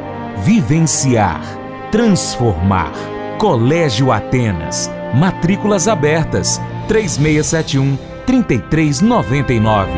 vivenciar, 0.43 1.41
transformar. 1.91 2.91
Colégio 3.37 4.11
Atenas. 4.11 4.89
Matrículas 5.13 5.87
abertas. 5.87 6.59
3671 6.87 7.97
3399. 8.25 9.91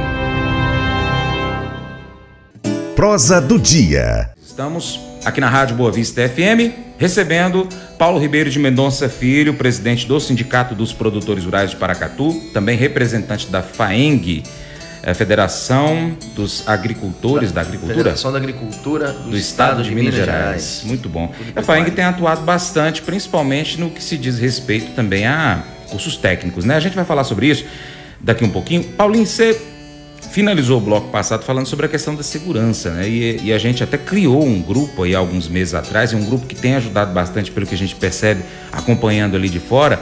Prosa 2.95 3.39
do 3.39 3.57
dia. 3.57 4.31
Estamos 4.41 4.99
aqui 5.25 5.39
na 5.39 5.49
Rádio 5.49 5.75
Boa 5.75 5.91
Vista 5.91 6.27
FM 6.27 6.93
recebendo 6.97 7.67
Paulo 7.97 8.19
Ribeiro 8.19 8.49
de 8.49 8.59
Mendonça 8.59 9.09
Filho, 9.09 9.55
presidente 9.55 10.07
do 10.07 10.19
Sindicato 10.19 10.73
dos 10.75 10.93
Produtores 10.93 11.43
Rurais 11.43 11.71
de 11.71 11.75
Paracatu, 11.75 12.33
também 12.53 12.77
representante 12.77 13.47
da 13.47 13.61
FAENG 13.61 14.43
é, 15.03 15.13
Federação 15.13 16.17
dos 16.33 16.65
Agricultores 16.65 17.51
da, 17.51 17.61
da 17.61 17.67
Agricultura? 17.67 17.97
Federação 17.97 18.31
da 18.31 18.37
Agricultura 18.37 19.11
do, 19.11 19.31
do 19.31 19.37
Estado, 19.37 19.81
Estado, 19.81 19.83
de, 19.83 19.89
Minas, 19.89 20.13
Minas 20.13 20.25
Gerais. 20.25 20.43
Gerais. 20.45 20.81
Muito 20.85 21.09
bom. 21.09 21.33
a 21.53 21.61
FAENG 21.61 21.91
tem 21.91 22.05
atuado 22.05 22.41
bastante, 22.43 23.01
principalmente 23.01 23.79
no 23.79 23.89
que 23.89 24.01
se 24.01 24.17
diz 24.17 24.39
respeito 24.39 24.93
também 24.95 25.27
a 25.27 25.61
cursos 25.89 26.15
técnicos, 26.15 26.63
né? 26.63 26.75
A 26.75 26.79
gente 26.79 26.95
vai 26.95 27.03
falar 27.03 27.25
sobre 27.25 27.47
isso 27.47 27.65
daqui 28.19 28.45
um 28.45 28.49
pouquinho. 28.49 28.83
Paulinho, 28.93 29.27
você 29.27 29.59
finalizou 30.31 30.77
o 30.77 30.81
bloco 30.81 31.09
passado 31.09 31.43
falando 31.43 31.67
sobre 31.67 31.85
a 31.85 31.89
questão 31.89 32.15
da 32.15 32.23
segurança, 32.23 32.89
né? 32.91 33.07
E, 33.07 33.41
e, 33.43 33.53
a 33.53 33.57
gente 33.57 33.83
até 33.83 33.97
criou 33.97 34.43
um 34.43 34.61
grupo 34.61 35.03
aí 35.03 35.13
alguns 35.13 35.49
meses 35.49 35.73
atrás, 35.73 36.13
é 36.13 36.15
um 36.15 36.25
grupo 36.25 36.47
que 36.47 36.55
tem 36.55 36.75
ajudado 36.75 37.13
bastante 37.13 37.51
pelo 37.51 37.67
que 37.67 37.75
a 37.75 37.77
gente 37.77 37.93
percebe 37.93 38.41
acompanhando 38.71 39.35
ali 39.35 39.49
de 39.49 39.59
fora, 39.59 40.01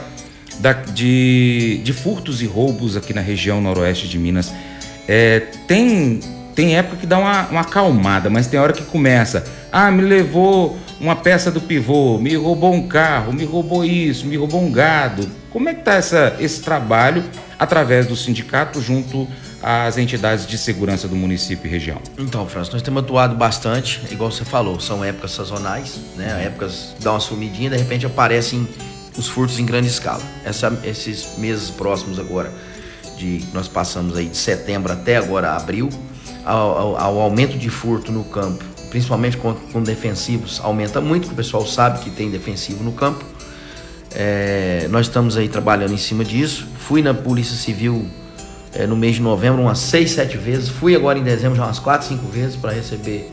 da, 0.60 0.72
de, 0.72 1.80
de 1.82 1.92
furtos 1.92 2.40
e 2.40 2.46
roubos 2.46 2.96
aqui 2.96 3.12
na 3.12 3.20
região 3.20 3.60
noroeste 3.60 4.06
de 4.06 4.16
Minas. 4.16 4.52
É, 5.08 5.40
tem, 5.66 6.20
tem 6.54 6.76
época 6.76 6.96
que 6.96 7.06
dá 7.06 7.18
uma, 7.18 7.46
uma 7.48 7.60
acalmada, 7.62 8.30
mas 8.30 8.46
tem 8.46 8.58
hora 8.58 8.72
que 8.72 8.84
começa. 8.84 9.44
Ah, 9.70 9.90
me 9.90 10.02
levou 10.02 10.78
uma 11.00 11.16
peça 11.16 11.50
do 11.50 11.60
pivô, 11.60 12.18
me 12.18 12.36
roubou 12.36 12.72
um 12.72 12.86
carro, 12.86 13.32
me 13.32 13.44
roubou 13.44 13.84
isso, 13.84 14.26
me 14.26 14.36
roubou 14.36 14.62
um 14.62 14.70
gado. 14.70 15.28
Como 15.50 15.68
é 15.68 15.74
que 15.74 15.80
está 15.80 15.98
esse 16.38 16.62
trabalho 16.62 17.24
através 17.58 18.06
do 18.06 18.16
sindicato 18.16 18.80
junto 18.80 19.28
às 19.62 19.98
entidades 19.98 20.46
de 20.46 20.56
segurança 20.56 21.08
do 21.08 21.16
município 21.16 21.66
e 21.66 21.70
região? 21.70 21.98
Então, 22.16 22.46
França, 22.46 22.72
nós 22.72 22.82
temos 22.82 23.02
atuado 23.02 23.34
bastante, 23.34 24.00
igual 24.10 24.30
você 24.30 24.44
falou, 24.44 24.78
são 24.80 25.04
épocas 25.04 25.32
sazonais, 25.32 25.98
né? 26.16 26.44
Épocas 26.46 26.94
dá 27.00 27.12
uma 27.12 27.20
sumidinha, 27.20 27.70
de 27.70 27.76
repente 27.76 28.06
aparecem 28.06 28.66
os 29.16 29.28
furtos 29.28 29.58
em 29.58 29.66
grande 29.66 29.88
escala. 29.88 30.22
Essa, 30.44 30.72
esses 30.84 31.36
meses 31.36 31.68
próximos 31.68 32.18
agora 32.18 32.52
de 33.16 33.44
nós 33.52 33.68
passamos 33.68 34.16
aí 34.16 34.26
de 34.26 34.36
setembro 34.36 34.92
até 34.92 35.16
agora 35.16 35.54
abril, 35.54 35.88
ao, 36.44 36.78
ao, 36.78 36.96
ao 36.96 37.20
aumento 37.20 37.56
de 37.56 37.70
furto 37.70 38.10
no 38.10 38.24
campo, 38.24 38.64
principalmente 38.90 39.36
com, 39.36 39.54
com, 39.54 39.82
defensivos, 39.82 40.60
aumenta 40.62 41.00
muito, 41.00 41.28
que 41.28 41.32
o 41.32 41.36
pessoal 41.36 41.66
sabe 41.66 42.00
que 42.00 42.10
tem 42.10 42.30
defensivo 42.30 42.82
no 42.82 42.92
campo. 42.92 43.24
É, 44.14 44.86
nós 44.90 45.06
estamos 45.06 45.36
aí 45.36 45.48
trabalhando 45.48 45.94
em 45.94 45.98
cima 45.98 46.24
disso. 46.24 46.66
Fui 46.78 47.00
na 47.00 47.14
Polícia 47.14 47.56
Civil 47.56 48.06
é, 48.74 48.86
no 48.86 48.96
mês 48.96 49.16
de 49.16 49.22
novembro 49.22 49.62
umas 49.62 49.78
seis, 49.78 50.10
sete 50.10 50.36
vezes. 50.36 50.68
Fui 50.68 50.94
agora 50.94 51.18
em 51.18 51.22
dezembro 51.22 51.56
já 51.56 51.64
umas 51.64 51.78
quatro, 51.78 52.06
cinco 52.06 52.26
vezes 52.26 52.56
para 52.56 52.72
receber 52.72 53.30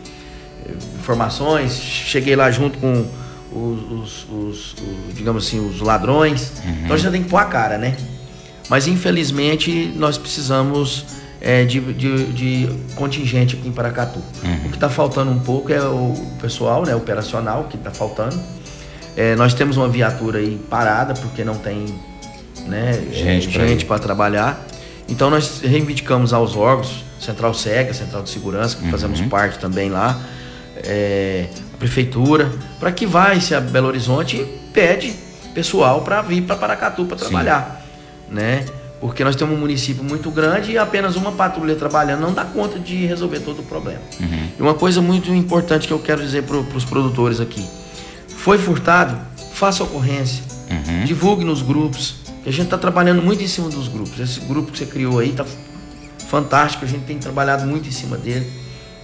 é, 0.66 0.72
informações. 1.00 1.74
Cheguei 1.74 2.36
lá 2.36 2.50
junto 2.50 2.78
com 2.78 3.06
os, 3.52 3.92
os, 3.92 4.30
os, 4.30 4.74
os 4.74 5.16
digamos 5.16 5.48
assim, 5.48 5.60
os 5.60 5.82
ladrões. 5.82 6.54
Uhum. 6.64 6.72
Então 6.84 6.96
a 6.96 6.98
gente 6.98 7.12
tem 7.12 7.24
que 7.24 7.30
pôr 7.30 7.38
a 7.38 7.46
cara, 7.46 7.78
né? 7.78 7.98
Mas 8.70 8.88
infelizmente 8.88 9.92
nós 9.96 10.18
precisamos 10.18 11.06
é, 11.42 11.64
de, 11.64 11.80
de, 11.94 12.26
de, 12.34 12.70
contingente 12.96 13.56
aqui 13.56 13.68
em 13.68 13.72
Paracatu. 13.72 14.20
Uhum. 14.44 14.56
O 14.66 14.70
que 14.70 14.76
está 14.76 14.90
faltando 14.90 15.32
um 15.32 15.40
pouco 15.40 15.72
é 15.72 15.82
o 15.82 16.14
pessoal 16.42 16.86
né, 16.86 16.94
operacional 16.96 17.66
que 17.70 17.78
está 17.78 17.92
faltando. 17.92 18.40
É, 19.16 19.36
nós 19.36 19.54
temos 19.54 19.78
uma 19.78 19.88
viatura 19.88 20.40
aí 20.40 20.60
parada 20.70 21.14
porque 21.14 21.44
não 21.44 21.56
tem 21.56 21.86
né, 22.68 22.94
gente, 23.12 23.86
para 23.86 24.00
trabalhar. 24.00 24.66
Então 25.08 25.30
nós 25.30 25.62
reivindicamos 25.62 26.34
aos 26.34 26.56
órgãos, 26.56 27.04
Central 27.20 27.54
SEGA, 27.54 27.94
Central 27.94 28.22
de 28.22 28.30
Segurança, 28.30 28.78
que 28.78 28.86
uhum. 28.86 28.92
fazemos 28.92 29.20
parte 29.22 29.58
também 29.58 29.90
lá, 29.90 30.22
é, 30.84 31.48
a 31.74 31.78
prefeitura, 31.78 32.52
para 32.80 32.92
que 32.92 33.06
vai 33.08 33.42
se 33.42 33.56
a 33.56 33.60
Belo 33.60 33.88
Horizonte 33.88 34.46
pede 34.72 35.14
pessoal 35.54 36.02
para 36.02 36.22
vir 36.22 36.44
para 36.44 36.56
Paracatu 36.56 37.06
para 37.06 37.18
trabalhar 37.18 37.79
né? 38.32 38.66
Porque 39.00 39.24
nós 39.24 39.36
temos 39.36 39.56
um 39.56 39.60
município 39.60 40.04
muito 40.04 40.30
grande 40.30 40.72
e 40.74 40.78
apenas 40.78 41.16
uma 41.16 41.32
patrulha 41.32 41.76
trabalhando 41.76 42.22
não 42.22 42.34
dá 42.34 42.44
conta 42.44 42.78
de 42.78 43.06
resolver 43.06 43.40
todo 43.40 43.60
o 43.60 43.64
problema. 43.64 44.02
Uhum. 44.20 44.50
E 44.60 44.62
uma 44.62 44.74
coisa 44.74 45.02
muito 45.02 45.34
importante 45.34 45.88
que 45.88 45.94
eu 45.94 46.00
quero 46.00 46.22
dizer 46.22 46.44
para 46.44 46.58
os 46.58 46.84
produtores 46.84 47.40
aqui: 47.40 47.66
foi 48.28 48.58
furtado, 48.58 49.18
faça 49.54 49.84
ocorrência, 49.84 50.44
uhum. 50.70 51.06
divulgue 51.06 51.44
nos 51.46 51.62
grupos. 51.62 52.16
Que 52.44 52.48
a 52.48 52.54
gente 52.54 52.66
está 52.66 52.78
trabalhando 52.78 53.22
muito 53.22 53.44
em 53.44 53.48
cima 53.48 53.68
dos 53.68 53.90
grupos. 53.90 54.18
Esse 54.18 54.40
grupo 54.40 54.72
que 54.72 54.78
você 54.78 54.86
criou 54.86 55.20
aí 55.20 55.32
está 55.32 55.46
fantástico, 56.30 56.86
a 56.86 56.88
gente 56.88 57.04
tem 57.04 57.18
trabalhado 57.18 57.68
muito 57.68 57.90
em 57.90 57.92
cima 57.92 58.18
dele. 58.18 58.50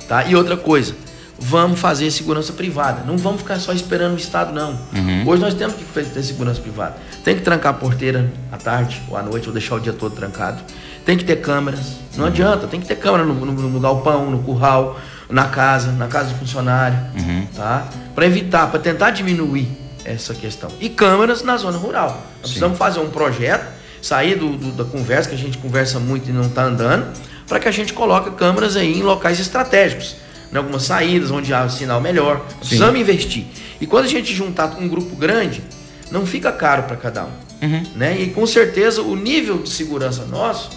Tá? 0.07 0.23
E 0.25 0.35
outra 0.35 0.55
coisa, 0.55 0.95
vamos 1.37 1.79
fazer 1.79 2.09
segurança 2.11 2.53
privada. 2.53 3.03
Não 3.05 3.17
vamos 3.17 3.41
ficar 3.41 3.59
só 3.59 3.73
esperando 3.73 4.13
o 4.13 4.17
Estado, 4.17 4.53
não. 4.53 4.71
Uhum. 4.93 5.27
Hoje 5.27 5.41
nós 5.41 5.53
temos 5.53 5.75
que 5.75 5.83
ter 5.83 6.23
segurança 6.23 6.61
privada. 6.61 6.95
Tem 7.23 7.35
que 7.35 7.41
trancar 7.41 7.73
a 7.73 7.77
porteira 7.77 8.31
à 8.51 8.57
tarde 8.57 9.01
ou 9.09 9.17
à 9.17 9.21
noite, 9.21 9.47
ou 9.47 9.53
deixar 9.53 9.75
o 9.75 9.79
dia 9.79 9.93
todo 9.93 10.15
trancado. 10.15 10.61
Tem 11.05 11.17
que 11.17 11.23
ter 11.23 11.37
câmeras. 11.37 11.97
Não 12.15 12.23
uhum. 12.23 12.29
adianta, 12.29 12.67
tem 12.67 12.79
que 12.79 12.87
ter 12.87 12.95
câmera 12.95 13.23
no, 13.23 13.33
no, 13.33 13.51
no, 13.51 13.79
galpão, 13.79 14.29
no 14.31 14.39
curral, 14.39 14.99
na 15.29 15.45
casa, 15.45 15.91
na 15.91 16.07
casa 16.07 16.29
do 16.29 16.39
funcionário, 16.39 16.97
uhum. 17.15 17.47
tá? 17.55 17.87
Para 18.13 18.25
evitar, 18.25 18.67
para 18.67 18.79
tentar 18.79 19.11
diminuir 19.11 19.67
essa 20.03 20.33
questão. 20.33 20.69
E 20.79 20.87
câmeras 20.89 21.43
na 21.43 21.57
zona 21.57 21.77
rural. 21.77 22.09
Nós 22.09 22.17
Sim. 22.17 22.41
precisamos 22.41 22.77
fazer 22.77 22.99
um 22.99 23.09
projeto, 23.09 23.65
sair 24.01 24.35
do, 24.35 24.55
do, 24.55 24.71
da 24.71 24.85
conversa, 24.85 25.29
que 25.29 25.35
a 25.35 25.37
gente 25.37 25.57
conversa 25.57 25.99
muito 25.99 26.29
e 26.29 26.33
não 26.33 26.43
está 26.43 26.63
andando, 26.63 27.07
para 27.47 27.59
que 27.59 27.67
a 27.67 27.71
gente 27.71 27.93
coloque 27.93 28.31
câmeras 28.31 28.75
aí 28.75 28.99
em 28.99 29.03
locais 29.03 29.39
estratégicos 29.39 30.24
em 30.51 30.57
algumas 30.57 30.83
saídas 30.83 31.31
onde 31.31 31.53
há 31.53 31.67
sinal 31.69 32.01
melhor. 32.01 32.45
Precisamos 32.59 32.99
investir. 32.99 33.45
E 33.79 33.85
quando 33.85 34.05
a 34.05 34.09
gente 34.09 34.33
juntar 34.33 34.77
um 34.79 34.87
grupo 34.87 35.15
grande, 35.15 35.61
não 36.11 36.25
fica 36.25 36.51
caro 36.51 36.83
para 36.83 36.95
cada 36.95 37.25
um. 37.25 37.45
Uhum. 37.61 37.83
Né? 37.95 38.21
E 38.21 38.29
com 38.29 38.45
certeza 38.45 39.01
o 39.01 39.15
nível 39.15 39.59
de 39.59 39.69
segurança 39.69 40.25
nosso 40.25 40.69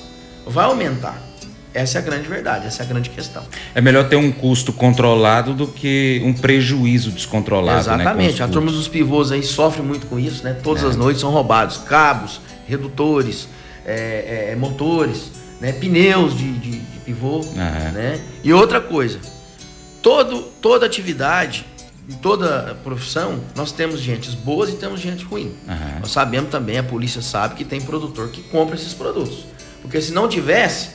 vai 0.47 0.65
aumentar. 0.65 1.29
Essa 1.75 1.99
é 1.99 2.01
a 2.01 2.05
grande 2.05 2.27
verdade, 2.27 2.67
essa 2.67 2.83
é 2.83 2.87
a 2.87 2.89
grande 2.89 3.11
questão. 3.11 3.43
É 3.75 3.81
melhor 3.81 4.09
ter 4.09 4.17
um 4.17 4.33
custo 4.33 4.73
controlado 4.73 5.53
do 5.53 5.67
que 5.67 6.21
um 6.25 6.33
prejuízo 6.33 7.11
descontrolado. 7.11 7.89
Né, 7.89 7.95
Exatamente. 7.95 8.39
Né, 8.39 8.45
a 8.45 8.49
turma 8.49 8.73
dos 8.73 8.89
pivôs 8.89 9.31
aí 9.31 9.43
sofre 9.43 9.83
muito 9.83 10.07
com 10.07 10.19
isso, 10.19 10.43
né? 10.43 10.57
Todas 10.63 10.83
é. 10.83 10.87
as 10.87 10.97
noites 10.97 11.21
são 11.21 11.31
roubados 11.31 11.77
cabos, 11.77 12.41
redutores, 12.67 13.49
é, 13.85 14.51
é, 14.51 14.57
motores, 14.57 15.31
né? 15.61 15.73
pneus 15.73 16.37
de, 16.37 16.51
de, 16.53 16.71
de 16.71 16.99
pivô. 17.05 17.45
Né? 17.55 18.19
E 18.43 18.53
outra 18.53 18.81
coisa, 18.81 19.21
todo, 20.03 20.43
toda 20.61 20.87
atividade, 20.87 21.65
em 22.09 22.15
toda 22.15 22.77
profissão, 22.83 23.41
nós 23.55 23.71
temos 23.71 24.01
gente 24.01 24.31
boas 24.37 24.71
e 24.71 24.77
temos 24.77 25.01
gente 25.01 25.25
ruim. 25.25 25.55
Uhum. 25.69 26.01
Nós 26.01 26.11
sabemos 26.11 26.51
também, 26.51 26.79
a 26.79 26.83
polícia 26.83 27.21
sabe 27.21 27.55
que 27.55 27.65
tem 27.65 27.81
produtor 27.81 28.29
que 28.31 28.43
compra 28.43 28.75
esses 28.75 28.95
produtos. 28.95 29.45
Porque 29.83 30.01
se 30.01 30.13
não 30.13 30.27
tivesse, 30.27 30.91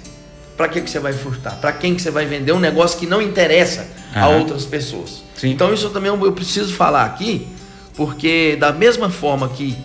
para 0.58 0.68
que, 0.68 0.82
que 0.82 0.90
você 0.90 1.00
vai 1.00 1.14
furtar? 1.14 1.52
Para 1.58 1.72
quem 1.72 1.94
que 1.96 2.02
você 2.02 2.10
vai 2.10 2.26
vender 2.26 2.52
um 2.52 2.60
negócio 2.60 2.98
que 3.00 3.06
não 3.06 3.22
interessa 3.22 3.88
uhum. 4.16 4.24
a 4.24 4.28
outras 4.30 4.66
pessoas? 4.66 5.24
Sim. 5.36 5.52
Então 5.52 5.74
isso 5.74 5.90
também 5.90 6.12
eu 6.12 6.32
preciso 6.32 6.74
falar 6.74 7.06
aqui, 7.06 7.48
porque 7.96 8.56
da 8.60 8.72
mesma 8.72 9.10
forma 9.10 9.50
que 9.50 9.78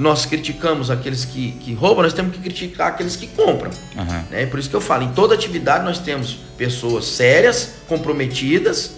nós 0.00 0.24
criticamos 0.24 0.90
aqueles 0.90 1.26
que, 1.26 1.52
que 1.60 1.74
roubam, 1.74 2.02
nós 2.02 2.14
temos 2.14 2.34
que 2.34 2.40
criticar 2.40 2.88
aqueles 2.88 3.16
que 3.16 3.26
compram. 3.26 3.70
Uhum. 3.94 4.24
Né? 4.30 4.46
Por 4.46 4.58
isso 4.58 4.70
que 4.70 4.74
eu 4.74 4.80
falo, 4.80 5.02
em 5.04 5.12
toda 5.12 5.34
atividade 5.34 5.84
nós 5.84 5.98
temos 5.98 6.38
pessoas 6.56 7.04
sérias, 7.04 7.74
comprometidas, 7.86 8.92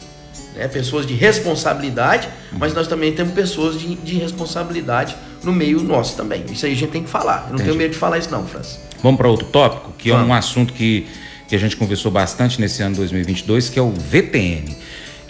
né? 0.55 0.69
pessoas 0.69 1.05
de 1.05 1.15
responsabilidade, 1.15 2.29
uhum. 2.53 2.59
mas 2.61 2.73
nós 2.73 2.87
também 2.87 3.13
temos 3.13 3.35
pessoas 3.35 3.81
de, 3.81 3.97
de, 3.97 4.15
responsabilidade 4.15 5.17
no 5.43 5.53
meio 5.53 5.83
nosso 5.83 6.17
também. 6.17 6.45
Isso 6.53 6.65
aí 6.67 6.73
a 6.73 6.77
gente 6.77 6.93
tem 6.93 7.03
que 7.03 7.11
falar. 7.11 7.39
Eu 7.39 7.41
não 7.41 7.47
Entendi. 7.55 7.65
tenho 7.65 7.77
medo 7.77 7.91
de 7.91 7.99
falar 7.99 8.19
isso 8.19 8.31
não, 8.31 8.47
França. 8.47 8.79
Vamos 9.03 9.19
para 9.19 9.29
outro 9.29 9.49
tópico, 9.49 9.93
que 9.99 10.11
Vamos. 10.11 10.29
é 10.29 10.31
um 10.31 10.33
assunto 10.33 10.73
que, 10.73 11.09
que 11.49 11.57
a 11.57 11.59
gente 11.59 11.77
conversou 11.77 12.13
bastante 12.13 12.61
nesse 12.61 12.81
ano 12.81 12.95
2022, 12.95 13.69
que 13.69 13.79
é 13.79 13.83
o 13.83 13.91
VTN. 13.91 14.77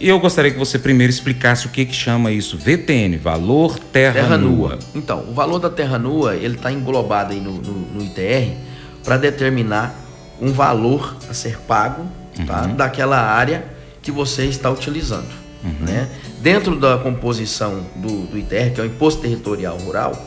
E 0.02 0.08
eu 0.08 0.18
gostaria 0.18 0.50
que 0.50 0.58
você 0.58 0.80
primeiro 0.80 1.12
explicasse 1.12 1.64
o 1.64 1.68
que, 1.68 1.84
que 1.84 1.94
chama 1.94 2.32
isso, 2.32 2.58
VTN, 2.58 3.16
Valor 3.18 3.78
Terra, 3.78 4.14
Terra 4.14 4.36
Nua. 4.36 4.70
nua. 4.70 4.78
Então, 4.96 5.20
o 5.28 5.32
valor 5.32 5.60
da 5.60 5.70
terra 5.70 5.96
nua, 5.96 6.34
ele 6.34 6.56
está 6.56 6.72
englobado 6.72 7.32
aí 7.32 7.40
no, 7.40 7.52
no, 7.52 7.72
no 7.72 8.04
ITR 8.04 8.56
para 9.04 9.16
determinar 9.16 9.94
um 10.40 10.52
valor 10.52 11.16
a 11.30 11.32
ser 11.32 11.56
pago 11.68 12.04
tá, 12.44 12.62
daquela 12.66 13.16
área 13.16 13.64
que 14.02 14.10
você 14.10 14.44
está 14.46 14.68
utilizando. 14.68 15.30
Né? 15.62 16.08
Dentro 16.40 16.74
da 16.74 16.98
composição 16.98 17.86
do, 17.94 18.26
do 18.26 18.36
ITR, 18.36 18.74
que 18.74 18.80
é 18.80 18.82
o 18.82 18.86
Imposto 18.86 19.22
Territorial 19.22 19.76
Rural, 19.76 20.20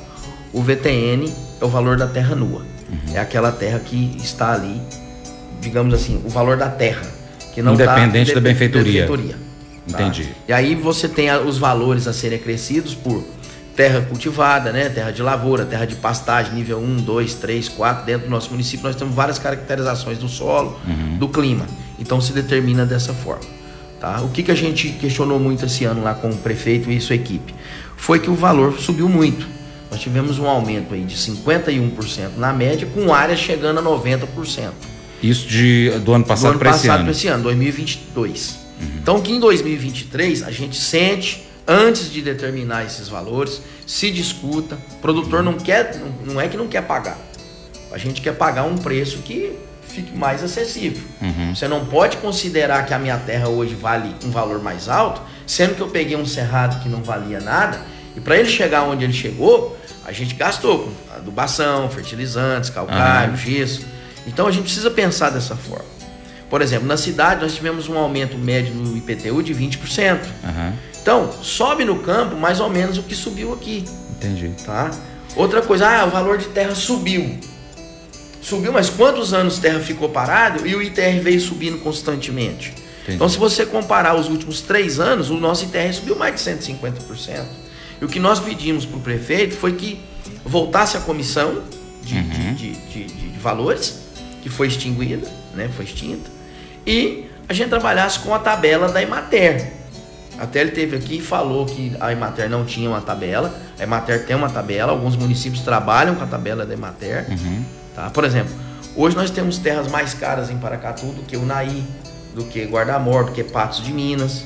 o 0.54 0.62
VTN 0.62 1.30
é 1.60 1.66
o 1.66 1.68
valor 1.68 1.98
da 1.98 2.08
terra 2.08 2.34
nua. 2.34 2.66
É 3.14 3.20
aquela 3.20 3.52
terra 3.52 3.80
que 3.80 4.16
está 4.24 4.54
ali, 4.54 4.82
digamos 5.60 5.94
assim, 5.94 6.22
o 6.24 6.30
valor 6.30 6.56
da 6.56 6.70
terra. 6.70 7.06
Que 7.54 7.62
não 7.62 7.76
tá 7.76 7.84
Independente 7.84 8.34
da 8.34 8.40
independente 8.40 8.42
benfeitoria. 8.42 9.45
Tá? 9.92 10.02
Entendi. 10.02 10.30
E 10.48 10.54
aí 10.54 10.76
você 10.76 11.08
tem 11.08 11.32
os 11.36 11.58
valores 11.58 12.08
a 12.08 12.14
serem 12.14 12.38
acrescidos 12.38 12.94
por 12.96 13.24
terra 13.76 14.02
cultivada, 14.02 14.72
né? 14.72 14.90
terra 14.90 15.12
de 15.12 15.22
lavoura, 15.22 15.66
terra 15.66 15.86
de 15.86 15.96
pastagem, 15.96 16.54
nível 16.54 16.80
1, 16.80 16.98
2, 16.98 17.34
3, 17.36 17.70
4. 17.70 18.06
Dentro 18.06 18.28
do 18.28 18.32
nosso 18.32 18.50
município 18.52 18.86
nós 18.88 18.96
temos 18.96 19.14
várias 19.14 19.38
caracterizações 19.38 20.18
do 20.18 20.30
solo, 20.30 20.80
do 21.20 21.28
clima. 21.28 21.66
Então 22.00 22.22
se 22.22 22.32
determina 22.32 22.86
dessa 22.86 23.14
forma. 23.14 23.44
Tá? 24.00 24.22
O 24.22 24.30
que, 24.30 24.44
que 24.44 24.52
a 24.52 24.56
gente 24.56 24.90
questionou 24.90 25.40
muito 25.40 25.66
esse 25.66 25.84
ano 25.86 26.04
lá 26.04 26.14
com 26.14 26.30
o 26.30 26.36
prefeito 26.38 26.90
e 26.92 27.00
sua 27.02 27.16
equipe? 27.16 27.54
Foi 27.98 28.20
que 28.20 28.30
o 28.30 28.36
valor 28.36 28.80
subiu 28.80 29.10
muito. 29.10 29.48
Nós 29.90 30.00
tivemos 30.00 30.40
um 30.40 30.48
aumento 30.48 30.94
aí 30.94 31.04
de 31.04 31.16
51% 31.16 32.38
na 32.38 32.52
média, 32.52 32.88
com 32.94 33.14
áreas 33.14 33.40
chegando 33.40 33.80
a 33.80 33.84
90%. 33.84 34.72
Isso 35.24 35.48
de, 35.48 35.92
do 36.04 36.14
ano 36.14 36.24
Do 36.24 36.28
passado 36.28 36.52
ano 36.52 36.60
para 36.60 36.70
esse 36.72 36.80
passado 36.80 36.96
ano. 36.96 37.04
para 37.06 37.12
esse 37.12 37.28
ano, 37.28 37.44
2022. 37.44 38.65
Então 38.82 39.22
que 39.22 39.32
em 39.32 39.40
2023 39.40 40.44
a 40.44 40.52
gente 40.52 40.76
sente, 40.78 41.48
antes 41.68 42.12
de 42.12 42.22
determinar 42.22 42.84
esses 42.86 43.08
valores, 43.08 43.62
se 43.86 44.12
discuta. 44.12 44.78
O 44.94 45.02
produtor 45.02 45.44
não 45.44 45.54
quer, 45.54 46.00
não, 46.26 46.40
é 46.40 46.48
que 46.48 46.58
não 46.58 46.68
quer 46.68 46.82
pagar. 46.82 47.18
A 47.92 47.98
gente 47.98 48.22
quer 48.22 48.36
pagar 48.36 48.64
um 48.64 48.78
preço 48.78 49.20
que 49.20 49.58
fique 49.88 50.16
mais 50.16 50.44
acessível. 50.44 51.02
Você 51.54 51.68
não 51.68 51.86
pode 51.86 52.18
considerar 52.18 52.86
que 52.86 52.94
a 52.94 53.00
minha 53.00 53.18
terra 53.18 53.48
hoje 53.48 53.74
vale 53.76 54.14
um 54.24 54.32
valor 54.32 54.62
mais 54.62 54.90
alto, 54.90 55.22
sendo 55.48 55.76
que 55.76 55.82
eu 55.82 55.88
peguei 55.88 56.18
um 56.18 56.26
cerrado 56.26 56.82
que 56.84 56.90
não 56.90 57.02
valia 57.02 57.40
nada, 57.40 57.80
e 58.16 58.20
para 58.20 58.38
ele 58.38 58.50
chegar 58.50 58.84
onde 58.84 59.04
ele 59.04 59.14
chegou, 59.14 59.78
a 60.06 60.12
gente 60.12 60.36
gastou 60.36 60.80
com 60.80 61.14
adubação, 61.16 61.90
fertilizantes, 61.90 62.70
calcário, 62.70 63.34
Aham. 63.34 63.38
gesso. 63.38 63.86
Então 64.28 64.48
a 64.48 64.52
gente 64.52 64.64
precisa 64.64 64.90
pensar 64.92 65.30
dessa 65.30 65.56
forma. 65.56 65.86
Por 66.50 66.62
exemplo, 66.62 66.88
na 66.88 66.98
cidade 66.98 67.42
nós 67.42 67.54
tivemos 67.56 67.90
um 67.90 67.98
aumento 67.98 68.38
médio 68.38 68.74
no 68.74 68.96
IPTU 68.98 69.42
de 69.44 69.54
20%. 69.54 70.20
Aham, 70.44 70.74
Então, 71.02 71.32
sobe 71.42 71.84
no 71.86 72.00
campo 72.00 72.36
mais 72.36 72.60
ou 72.60 72.70
menos 72.70 72.98
o 72.98 73.04
que 73.04 73.16
subiu 73.16 73.54
aqui, 73.54 73.84
entendi. 74.18 74.52
tá? 74.66 74.92
Outra 75.36 75.62
coisa, 75.62 75.88
ah, 75.88 76.06
o 76.06 76.10
valor 76.10 76.38
de 76.38 76.46
terra 76.46 76.74
subiu. 76.76 77.38
Subiu, 78.42 78.72
mas 78.72 78.90
quantos 78.90 79.34
anos 79.34 79.58
terra 79.58 79.80
ficou 79.80 80.10
parado 80.10 80.66
e 80.68 80.76
o 80.76 80.82
ITR 80.82 81.20
veio 81.22 81.42
subindo 81.42 81.80
constantemente? 81.80 82.70
Entendi. 83.02 83.16
Então, 83.16 83.28
se 83.28 83.38
você 83.38 83.66
comparar 83.66 84.16
os 84.16 84.30
últimos 84.30 84.62
três 84.62 85.00
anos, 85.00 85.30
o 85.30 85.36
nosso 85.38 85.66
ITR 85.66 85.94
subiu 85.94 86.16
mais 86.16 86.36
de 86.36 86.42
150%. 86.42 87.44
E 88.02 88.06
o 88.06 88.08
que 88.08 88.20
nós 88.20 88.40
pedimos 88.40 88.86
para 88.86 88.98
o 88.98 89.00
prefeito 89.00 89.56
foi 89.56 89.74
que 89.74 90.00
voltasse 90.44 90.96
a 90.96 91.00
comissão 91.02 91.64
de, 92.04 92.22
de- 92.22 92.54
de- 92.54 92.72
de- 93.06 93.30
de 93.32 93.40
valores, 93.40 94.00
que 94.44 94.50
foi 94.50 94.68
extinguida, 94.68 95.28
né? 95.56 95.70
Foi 95.76 95.86
extinta, 95.86 96.30
e 96.86 97.30
a 97.48 97.54
gente 97.54 97.70
trabalhasse 97.70 98.20
com 98.20 98.34
a 98.34 98.40
tabela 98.40 98.90
da 98.90 99.02
Emater. 99.02 99.72
Até 100.38 100.62
ele 100.62 100.72
teve 100.72 100.98
aqui 100.98 101.18
e 101.18 101.22
falou 101.22 101.66
que 101.66 101.96
a 102.00 102.12
Emater 102.12 102.50
não 102.50 102.66
tinha 102.66 102.90
uma 102.90 103.02
tabela. 103.02 103.54
A 103.80 103.84
Emater 103.84 104.26
tem 104.26 104.36
uma 104.36 104.50
tabela, 104.50 104.92
alguns 104.92 105.16
municípios 105.16 105.64
trabalham 105.64 106.16
com 106.16 106.24
a 106.24 106.28
tabela 106.28 106.66
da 106.66 106.74
Emater. 106.74 107.26
Tá? 107.96 108.10
Por 108.10 108.26
exemplo, 108.26 108.54
hoje 108.96 109.16
nós 109.16 109.30
temos 109.30 109.58
terras 109.58 109.88
mais 109.88 110.14
caras 110.14 110.50
em 110.50 110.58
Paracatu 110.58 111.06
do 111.08 111.22
que 111.24 111.38
o 111.38 111.46
Naí, 111.46 111.84
do 112.34 112.44
que 112.44 112.66
Guarda-Mor, 112.66 113.26
do 113.26 113.32
que 113.32 113.44
Patos 113.44 113.84
de 113.84 113.94
Minas. 113.94 114.44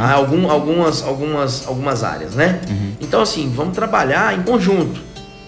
Há 0.00 0.12
algum, 0.12 0.48
algumas, 0.50 1.02
algumas, 1.02 1.66
algumas 1.66 2.02
áreas, 2.04 2.34
né? 2.34 2.60
Então, 3.00 3.20
assim, 3.20 3.52
vamos 3.54 3.74
trabalhar 3.74 4.38
em 4.38 4.42
conjunto. 4.42 5.00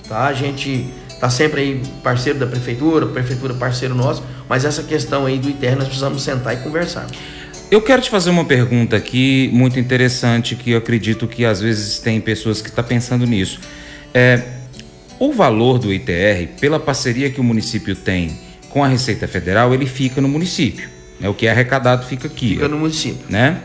Tá? 0.09 0.27
A 0.27 0.33
gente 0.33 0.93
tá 1.21 1.31
sempre 1.31 1.61
aí 1.61 1.83
parceiro 2.03 2.39
da 2.39 2.47
prefeitura, 2.47 3.07
prefeitura 3.07 3.55
parceiro 3.55 3.95
nosso, 3.95 4.23
mas 4.49 4.65
essa 4.65 4.83
questão 4.83 5.27
aí 5.27 5.39
do 5.39 5.49
ITR 5.49 5.77
nós 5.77 5.87
precisamos 5.87 6.23
sentar 6.23 6.55
e 6.55 6.59
conversar. 6.59 7.07
Eu 7.71 7.83
quero 7.83 8.01
te 8.01 8.09
fazer 8.09 8.31
uma 8.31 8.45
pergunta 8.45 8.97
aqui 8.97 9.51
muito 9.53 9.79
interessante 9.79 10.57
que 10.57 10.71
eu 10.71 10.79
acredito 10.79 11.27
que 11.27 11.45
às 11.45 11.61
vezes 11.61 11.99
tem 11.99 12.19
pessoas 12.19 12.63
que 12.63 12.69
estão 12.71 12.83
pensando 12.83 13.27
nisso. 13.27 13.61
É, 14.15 14.43
o 15.19 15.33
valor 15.33 15.79
do 15.79 15.93
ITR, 15.93 16.49
pela 16.61 16.81
parceria 16.81 17.29
que 17.29 17.41
o 17.41 17.45
município 17.45 17.95
tem 17.95 18.39
com 18.71 18.83
a 18.83 18.89
Receita 18.89 19.29
Federal, 19.29 19.75
ele 19.75 19.85
fica 19.85 20.21
no 20.21 20.29
município. 20.29 20.89
Né? 21.21 21.29
O 21.29 21.35
que 21.35 21.47
é 21.47 21.51
arrecadado 21.51 22.07
fica 22.07 22.27
aqui. 22.27 22.51
Fica 22.51 22.67
ó, 22.67 22.69
no 22.69 22.79
município. 22.79 23.27
né? 23.29 23.61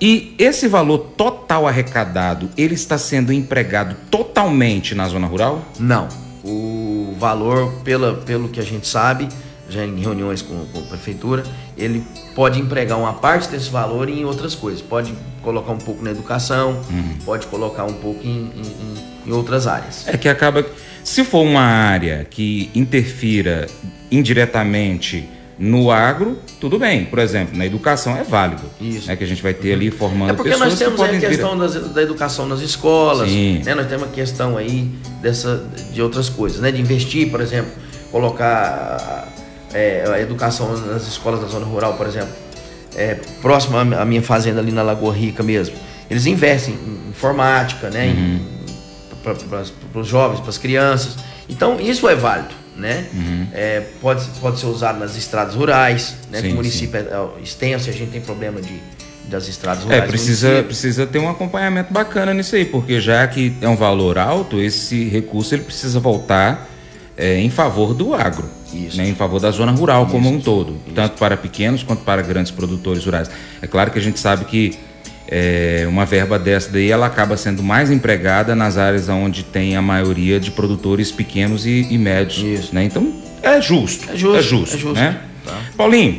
E 0.00 0.34
esse 0.38 0.68
valor 0.68 0.98
total 1.16 1.66
arrecadado, 1.66 2.48
ele 2.56 2.74
está 2.74 2.96
sendo 2.96 3.32
empregado 3.32 3.96
totalmente 4.10 4.94
na 4.94 5.08
zona 5.08 5.26
rural? 5.26 5.64
Não. 5.78 6.08
O 6.44 7.14
valor, 7.18 7.72
pela, 7.84 8.14
pelo 8.14 8.48
que 8.48 8.60
a 8.60 8.64
gente 8.64 8.86
sabe, 8.86 9.28
já 9.68 9.84
em 9.84 9.98
reuniões 10.00 10.40
com, 10.42 10.64
com 10.72 10.78
a 10.80 10.82
prefeitura, 10.82 11.42
ele 11.76 12.02
pode 12.34 12.58
empregar 12.60 12.98
uma 12.98 13.12
parte 13.12 13.48
desse 13.48 13.68
valor 13.70 14.08
em 14.08 14.24
outras 14.24 14.54
coisas. 14.54 14.80
Pode 14.80 15.12
colocar 15.42 15.72
um 15.72 15.78
pouco 15.78 16.02
na 16.02 16.10
educação, 16.10 16.80
pode 17.24 17.46
colocar 17.48 17.84
um 17.84 17.92
pouco 17.94 18.24
em, 18.26 18.50
em- 18.56 19.28
em- 19.28 19.32
outras 19.32 19.66
áreas. 19.66 20.06
É 20.08 20.16
que 20.16 20.28
acaba. 20.28 20.64
Se 21.04 21.22
for 21.24 21.42
uma 21.42 21.60
área 21.62 22.26
que 22.30 22.70
interfira 22.74 23.66
indiretamente 24.10 25.28
no 25.58 25.90
agro, 25.90 26.38
tudo 26.60 26.78
bem. 26.78 27.04
Por 27.04 27.18
exemplo, 27.18 27.56
na 27.58 27.66
educação 27.66 28.16
é 28.16 28.22
válido. 28.22 28.62
Isso. 28.80 29.08
Né, 29.08 29.16
que 29.16 29.24
a 29.24 29.26
gente 29.26 29.42
vai 29.42 29.52
ter 29.52 29.72
ali 29.72 29.90
formando 29.90 30.30
É 30.30 30.32
porque 30.34 30.50
pessoas 30.50 30.70
nós 30.70 30.78
temos 30.78 31.00
que 31.00 31.16
a 31.16 31.28
questão 31.28 31.58
das- 31.58 31.74
da 31.92 32.02
educação 32.02 32.46
nas 32.46 32.60
escolas, 32.60 33.28
Sim. 33.28 33.62
né? 33.64 33.74
nós 33.74 33.86
temos 33.88 34.08
a 34.08 34.10
questão 34.12 34.56
aí 34.56 34.88
dessa, 35.20 35.62
de 35.92 36.00
outras 36.00 36.28
coisas, 36.28 36.60
né? 36.60 36.70
de 36.70 36.80
investir, 36.80 37.28
por 37.30 37.40
exemplo, 37.40 37.70
colocar 38.12 39.26
é, 39.72 40.04
a 40.12 40.20
educação 40.20 40.76
nas 40.86 41.06
escolas 41.06 41.40
da 41.40 41.46
zona 41.46 41.66
rural, 41.66 41.94
por 41.94 42.06
exemplo, 42.06 42.30
é, 42.96 43.14
próximo 43.42 43.76
à 43.76 44.04
minha 44.04 44.22
fazenda 44.22 44.60
ali 44.60 44.72
na 44.72 44.82
Lagoa 44.82 45.14
Rica 45.14 45.42
mesmo. 45.42 45.76
Eles 46.10 46.26
investem 46.26 46.74
em 46.74 47.10
informática, 47.10 47.90
né? 47.90 48.06
Uhum. 48.06 48.40
para 49.22 50.00
os 50.00 50.06
jovens, 50.06 50.40
para 50.40 50.48
as 50.50 50.58
crianças. 50.58 51.16
Então, 51.48 51.78
isso 51.80 52.08
é 52.08 52.14
válido. 52.14 52.54
Né? 52.76 53.06
Uhum. 53.12 53.46
É, 53.52 53.82
pode, 54.00 54.24
pode 54.40 54.60
ser 54.60 54.66
usado 54.66 55.00
nas 55.00 55.16
estradas 55.16 55.56
rurais, 55.56 56.14
né? 56.30 56.40
Sim, 56.40 56.52
o 56.52 56.54
município 56.54 56.96
é, 56.96 57.00
é 57.00 57.42
extenso 57.42 57.88
e 57.88 57.90
a 57.90 57.92
gente 57.92 58.12
tem 58.12 58.20
problema 58.20 58.60
de, 58.60 58.80
das 59.28 59.48
estradas 59.48 59.82
É, 59.82 59.86
rurais. 59.86 60.04
do 60.04 60.08
precisa, 60.08 60.62
precisa 60.62 61.04
ter 61.04 61.18
um 61.18 61.28
acompanhamento 61.28 61.92
bacana 61.92 62.32
nisso 62.32 62.54
aí, 62.54 62.64
porque 62.64 63.00
já 63.00 63.26
que 63.26 63.52
é 63.60 63.68
um 63.68 63.74
valor 63.74 64.16
alto, 64.16 64.60
esse 64.60 65.08
recurso 65.08 65.56
ele 65.56 65.64
precisa 65.64 65.98
voltar 65.98 66.68
é, 67.18 67.40
em 67.40 67.50
favor 67.50 67.92
do 67.92 68.14
agro, 68.14 68.44
Isso. 68.72 68.96
né, 68.96 69.08
em 69.08 69.14
favor 69.14 69.40
da 69.40 69.50
zona 69.50 69.72
rural 69.72 70.06
como 70.06 70.28
um 70.30 70.40
todo, 70.40 70.76
tanto 70.94 71.18
para 71.18 71.36
pequenos 71.36 71.82
quanto 71.82 72.04
para 72.04 72.22
grandes 72.22 72.52
produtores 72.52 73.04
rurais. 73.04 73.28
É 73.60 73.66
claro 73.66 73.90
que 73.90 73.98
a 73.98 74.02
gente 74.02 74.20
sabe 74.20 74.44
que 74.44 74.78
é, 75.26 75.84
uma 75.88 76.06
verba 76.06 76.38
dessa 76.38 76.70
daí 76.70 76.90
ela 76.90 77.06
acaba 77.06 77.36
sendo 77.36 77.62
mais 77.62 77.90
empregada 77.90 78.54
nas 78.54 78.78
áreas 78.78 79.08
onde 79.08 79.42
tem 79.42 79.76
a 79.76 79.82
maioria 79.82 80.38
de 80.40 80.50
produtores 80.52 81.10
pequenos 81.12 81.66
e, 81.66 81.86
e 81.90 81.98
médios. 81.98 82.60
Isso. 82.62 82.74
Né? 82.74 82.84
Então 82.84 83.12
é 83.42 83.60
justo. 83.60 84.10
É 84.10 84.16
justo, 84.16 84.36
É 84.38 84.42
justo. 84.42 84.76
é 84.76 84.78
justo. 84.78 84.94
Né? 85.00 85.20
Tá. 85.44 85.58
Paulinho, 85.76 86.16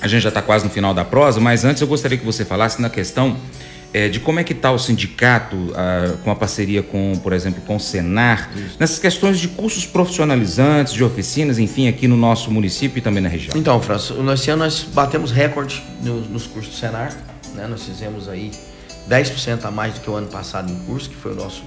a 0.00 0.08
gente 0.08 0.22
já 0.22 0.28
está 0.28 0.42
quase 0.42 0.64
no 0.64 0.70
final 0.70 0.92
da 0.92 1.04
prosa, 1.04 1.40
mas 1.40 1.64
antes 1.64 1.80
eu 1.80 1.88
gostaria 1.88 2.18
que 2.18 2.24
você 2.24 2.44
falasse 2.44 2.82
na 2.82 2.90
questão 2.90 3.36
eh, 3.94 4.08
de 4.08 4.20
como 4.20 4.38
é 4.40 4.44
que 4.44 4.52
está 4.52 4.70
o 4.72 4.78
sindicato 4.78 5.56
ah, 5.74 6.14
com 6.22 6.30
a 6.30 6.34
parceria 6.36 6.82
com, 6.82 7.12
por 7.22 7.32
exemplo, 7.32 7.60
com 7.66 7.76
o 7.76 7.80
Senar, 7.80 8.50
nessas 8.78 8.98
questões 8.98 9.38
de 9.38 9.48
cursos 9.48 9.86
profissionalizantes, 9.86 10.92
de 10.92 11.02
oficinas, 11.04 11.58
enfim, 11.58 11.88
aqui 11.88 12.06
no 12.08 12.16
nosso 12.16 12.50
município 12.50 12.98
e 12.98 13.00
também 13.02 13.22
na 13.22 13.28
região. 13.28 13.56
Então, 13.56 13.80
Franço, 13.80 14.14
nesse 14.22 14.50
ano 14.50 14.64
nós 14.64 14.82
batemos 14.92 15.30
recorde 15.30 15.82
no- 16.02 16.20
nos 16.22 16.46
cursos 16.46 16.74
do 16.74 16.78
Senar. 16.78 17.12
Né? 17.54 17.66
Nós 17.66 17.84
fizemos 17.84 18.28
aí 18.28 18.50
10% 19.08 19.64
a 19.64 19.70
mais 19.70 19.94
do 19.94 20.00
que 20.00 20.10
o 20.10 20.14
ano 20.14 20.26
passado 20.26 20.70
em 20.70 20.76
curso, 20.80 21.08
que 21.08 21.16
foi 21.16 21.32
o 21.32 21.36
nosso 21.36 21.62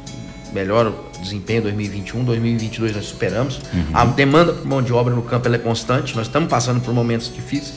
melhor 0.53 0.93
desempenho 1.21 1.59
em 1.59 1.63
2021. 1.63 2.23
2022 2.23 2.95
nós 2.95 3.05
superamos. 3.05 3.61
A 3.93 4.03
demanda 4.05 4.53
por 4.53 4.65
mão 4.65 4.81
de 4.81 4.91
obra 4.91 5.13
no 5.13 5.21
campo 5.21 5.47
é 5.47 5.57
constante. 5.57 6.15
Nós 6.15 6.27
estamos 6.27 6.49
passando 6.49 6.81
por 6.81 6.93
momentos 6.93 7.31
difíceis 7.33 7.75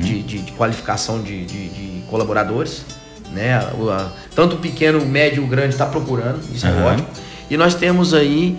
de, 0.00 0.22
de- 0.22 0.38
de 0.42 0.52
qualificação 0.52 1.20
de- 1.22 1.44
de 1.44 2.02
colaboradores. 2.08 2.84
Né? 3.34 3.66
O- 3.78 3.88
a- 3.90 4.12
tanto 4.34 4.56
o 4.56 4.58
pequeno, 4.58 4.98
o 4.98 5.06
médio 5.06 5.42
e 5.42 5.44
o 5.44 5.48
grande 5.48 5.70
está 5.70 5.86
procurando, 5.86 6.40
isso 6.54 6.66
é 6.66 6.70
Aham. 6.70 6.84
ótimo. 6.86 7.08
E 7.50 7.56
nós 7.56 7.74
temos 7.74 8.12
aí, 8.14 8.56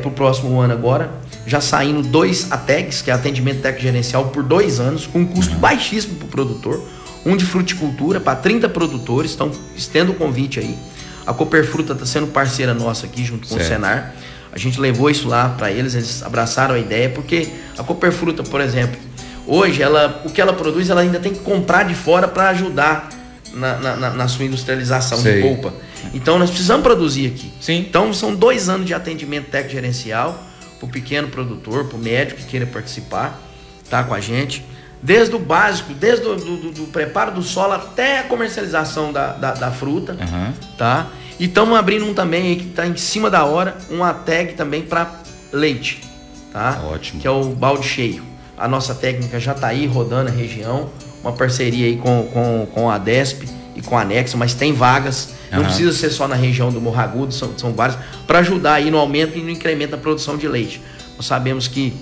para 0.00 0.08
o 0.08 0.12
próximo 0.12 0.58
ano 0.60 0.72
agora, 0.72 1.10
já 1.46 1.60
saindo 1.60 2.02
dois 2.02 2.50
ATEGs, 2.50 3.02
que 3.02 3.10
é 3.10 3.14
atendimento 3.14 3.60
técnico 3.60 3.82
gerencial, 3.82 4.26
por 4.26 4.42
dois 4.42 4.78
anos, 4.80 5.06
com 5.06 5.20
um 5.20 5.26
custo 5.26 5.54
baixíssimo 5.56 6.16
para 6.16 6.26
o 6.26 6.28
produtor. 6.28 6.82
um 7.24 7.36
de 7.36 7.44
fruticultura 7.44 8.18
para 8.18 8.34
30 8.34 8.68
produtores, 8.68 9.32
então 9.34 9.48
estendo 9.76 10.10
o 10.10 10.14
convite 10.16 10.58
aí. 10.58 10.76
A 11.24 11.32
Cooper 11.32 11.64
Fruta 11.64 11.92
está 11.92 12.04
sendo 12.04 12.26
parceira 12.26 12.74
nossa 12.74 13.06
aqui 13.06 13.24
junto 13.24 13.46
com 13.46 13.54
certo. 13.54 13.62
o 13.64 13.68
Senar. 13.68 14.12
A 14.52 14.58
gente 14.58 14.80
levou 14.80 15.08
isso 15.08 15.28
lá 15.28 15.50
para 15.50 15.70
eles, 15.70 15.94
eles 15.94 16.20
abraçaram 16.24 16.74
a 16.74 16.80
ideia, 16.80 17.08
porque 17.10 17.48
a 17.78 17.84
Cooper 17.84 18.10
Fruta, 18.10 18.42
por 18.42 18.60
exemplo, 18.60 18.98
hoje 19.46 19.80
ela, 19.80 20.20
o 20.24 20.30
que 20.30 20.40
ela 20.40 20.52
produz, 20.52 20.90
ela 20.90 21.00
ainda 21.00 21.20
tem 21.20 21.32
que 21.32 21.38
comprar 21.38 21.84
de 21.84 21.94
fora 21.94 22.26
para 22.26 22.48
ajudar 22.48 23.08
na, 23.52 23.76
na, 23.76 24.10
na, 24.10 24.28
sua 24.28 24.44
industrialização 24.44 25.18
Sei. 25.18 25.36
de 25.36 25.42
polpa. 25.42 25.74
Então 26.14 26.38
nós 26.38 26.50
precisamos 26.50 26.82
produzir 26.82 27.28
aqui. 27.28 27.52
Sim. 27.60 27.78
Então 27.78 28.12
são 28.12 28.34
dois 28.34 28.68
anos 28.68 28.86
de 28.86 28.94
atendimento 28.94 29.50
técnico 29.50 29.74
gerencial 29.74 30.42
para 30.78 30.86
o 30.86 30.90
pequeno 30.90 31.28
produtor, 31.28 31.86
para 31.86 31.96
o 31.96 32.00
médico 32.00 32.40
que 32.40 32.46
queira 32.46 32.66
participar, 32.66 33.40
tá 33.88 34.02
com 34.02 34.14
a 34.14 34.20
gente. 34.20 34.64
Desde 35.02 35.34
o 35.34 35.38
básico, 35.38 35.92
desde 35.92 36.26
o 36.26 36.36
do, 36.36 36.56
do, 36.56 36.70
do 36.70 36.82
preparo 36.86 37.32
do 37.32 37.42
solo 37.42 37.72
até 37.72 38.20
a 38.20 38.22
comercialização 38.24 39.12
da, 39.12 39.32
da, 39.32 39.52
da 39.54 39.70
fruta, 39.70 40.12
uhum. 40.12 40.52
tá? 40.78 41.08
E 41.40 41.46
estamos 41.46 41.76
abrindo 41.76 42.04
um 42.04 42.14
também 42.14 42.48
aí 42.48 42.56
que 42.56 42.68
está 42.68 42.86
em 42.86 42.96
cima 42.96 43.28
da 43.28 43.44
hora, 43.44 43.76
uma 43.90 44.14
tag 44.14 44.52
também 44.54 44.82
para 44.82 45.22
leite, 45.52 46.00
tá? 46.52 46.80
Ótimo. 46.84 47.20
Que 47.20 47.26
é 47.26 47.30
o 47.30 47.44
balde 47.46 47.86
cheio. 47.86 48.22
A 48.56 48.68
nossa 48.68 48.94
técnica 48.94 49.40
já 49.40 49.52
está 49.52 49.68
aí 49.68 49.86
rodando 49.86 50.28
a 50.28 50.32
região, 50.32 50.90
uma 51.22 51.32
parceria 51.32 51.86
aí 51.86 51.96
com, 51.96 52.28
com, 52.32 52.66
com 52.72 52.90
a 52.90 52.98
DESP 52.98 53.48
e 53.76 53.82
com 53.82 53.96
a 53.96 54.02
Anexo, 54.02 54.36
mas 54.36 54.54
tem 54.54 54.72
vagas. 54.72 55.34
Uhum. 55.50 55.58
Não 55.58 55.64
precisa 55.64 55.92
ser 55.92 56.10
só 56.10 56.26
na 56.26 56.34
região 56.34 56.70
do 56.70 56.80
Morragudo, 56.80 57.32
são, 57.32 57.56
são 57.56 57.72
várias, 57.72 57.98
para 58.26 58.38
ajudar 58.40 58.74
aí 58.74 58.90
no 58.90 58.98
aumento 58.98 59.38
e 59.38 59.42
no 59.42 59.50
incremento 59.50 59.92
da 59.92 59.98
produção 59.98 60.36
de 60.36 60.48
leite. 60.48 60.82
Nós 61.16 61.26
sabemos 61.26 61.68
que 61.68 61.92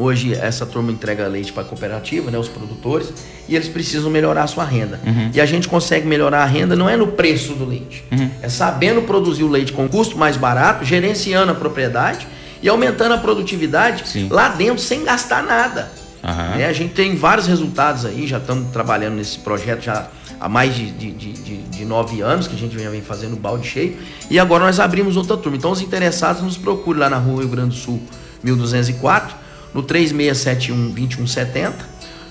Hoje 0.00 0.32
essa 0.32 0.64
turma 0.64 0.90
entrega 0.90 1.28
leite 1.28 1.52
para 1.52 1.62
a 1.62 1.66
cooperativa, 1.66 2.30
né, 2.30 2.38
os 2.38 2.48
produtores, 2.48 3.12
e 3.46 3.54
eles 3.54 3.68
precisam 3.68 4.10
melhorar 4.10 4.44
a 4.44 4.46
sua 4.46 4.64
renda. 4.64 4.98
Uhum. 5.06 5.30
E 5.34 5.38
a 5.38 5.44
gente 5.44 5.68
consegue 5.68 6.06
melhorar 6.06 6.42
a 6.42 6.46
renda 6.46 6.74
não 6.74 6.88
é 6.88 6.96
no 6.96 7.08
preço 7.08 7.52
do 7.52 7.66
leite, 7.66 8.02
uhum. 8.10 8.30
é 8.40 8.48
sabendo 8.48 9.02
produzir 9.02 9.44
o 9.44 9.48
leite 9.48 9.74
com 9.74 9.86
custo 9.86 10.16
mais 10.16 10.38
barato, 10.38 10.86
gerenciando 10.86 11.52
a 11.52 11.54
propriedade 11.54 12.26
e 12.62 12.68
aumentando 12.68 13.12
a 13.12 13.18
produtividade 13.18 14.08
Sim. 14.08 14.28
lá 14.30 14.48
dentro 14.48 14.78
sem 14.78 15.04
gastar 15.04 15.42
nada. 15.42 15.92
Uhum. 16.22 16.58
Né? 16.58 16.66
A 16.66 16.72
gente 16.72 16.92
tem 16.94 17.16
vários 17.16 17.46
resultados 17.46 18.04
aí, 18.04 18.26
já 18.26 18.38
estamos 18.38 18.70
trabalhando 18.72 19.14
nesse 19.14 19.38
projeto 19.38 19.82
já 19.82 20.08
há 20.38 20.48
mais 20.48 20.74
de, 20.74 20.90
de, 20.90 21.12
de, 21.12 21.56
de, 21.58 21.84
nove 21.84 22.22
anos 22.22 22.46
que 22.46 22.54
a 22.54 22.58
gente 22.58 22.76
vem 22.76 23.02
fazendo 23.02 23.36
balde 23.36 23.68
cheio. 23.68 23.96
E 24.30 24.38
agora 24.38 24.64
nós 24.64 24.80
abrimos 24.80 25.16
outra 25.16 25.36
turma. 25.36 25.56
Então 25.56 25.70
os 25.70 25.82
interessados 25.82 26.42
nos 26.42 26.56
procurem 26.56 27.00
lá 27.00 27.10
na 27.10 27.18
rua 27.18 27.40
Rio 27.40 27.48
Grande 27.48 27.70
do 27.70 27.74
Sul, 27.74 28.00
1204 28.42 29.36
no 29.74 29.82
3671 29.82 30.90
2170, 30.92 31.76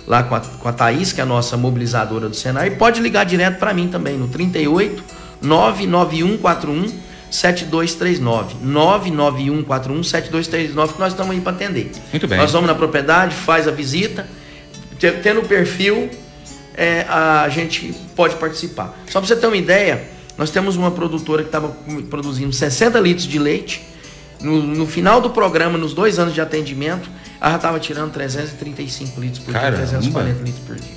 lá 0.07 0.23
com 0.23 0.35
a, 0.35 0.39
com 0.39 0.67
a 0.67 0.73
Thaís, 0.73 1.13
que 1.13 1.21
é 1.21 1.23
a 1.23 1.25
nossa 1.25 1.55
mobilizadora 1.55 2.27
do 2.27 2.35
Senai, 2.35 2.67
e 2.67 2.71
pode 2.71 2.99
ligar 2.99 3.25
direto 3.25 3.59
para 3.59 3.73
mim 3.73 3.87
também 3.87 4.17
no 4.17 4.27
38 4.27 5.03
99141 5.41 7.08
7239 7.31 8.55
99141 8.61 10.03
7239 10.03 10.93
que 10.93 10.99
nós 10.99 11.13
estamos 11.13 11.35
aí 11.35 11.41
para 11.41 11.51
atender. 11.51 11.91
Muito 12.11 12.27
bem. 12.27 12.37
Nós 12.37 12.51
vamos 12.51 12.67
na 12.67 12.75
propriedade, 12.75 13.35
faz 13.35 13.67
a 13.67 13.71
visita, 13.71 14.27
tendo 15.23 15.41
o 15.41 15.45
perfil, 15.45 16.09
é, 16.75 17.01
a 17.09 17.47
gente 17.49 17.93
pode 18.15 18.35
participar. 18.35 18.97
Só 19.07 19.19
para 19.19 19.27
você 19.27 19.35
ter 19.35 19.47
uma 19.47 19.57
ideia, 19.57 20.07
nós 20.37 20.49
temos 20.49 20.75
uma 20.75 20.91
produtora 20.91 21.43
que 21.43 21.49
estava 21.49 21.75
produzindo 22.09 22.53
60 22.53 22.99
litros 22.99 23.27
de 23.27 23.37
leite. 23.37 23.85
No, 24.41 24.63
no, 24.63 24.87
final 24.87 25.19
do 25.19 25.31
programa, 25.31 25.77
nos 25.77 25.93
dois 25.93 26.17
anos 26.17 26.33
de 26.33 26.39
atendimento, 26.39 27.09
ela 27.41 27.57
estava 27.57 27.77
tirando 27.77 28.13
335 28.13 29.19
litros 29.19 29.43
por 29.43 29.51
Caramba. 29.51 29.85
dia, 29.85 29.87
340 29.87 30.43
litros 30.43 30.65
por 30.65 30.75
dia. 30.77 30.95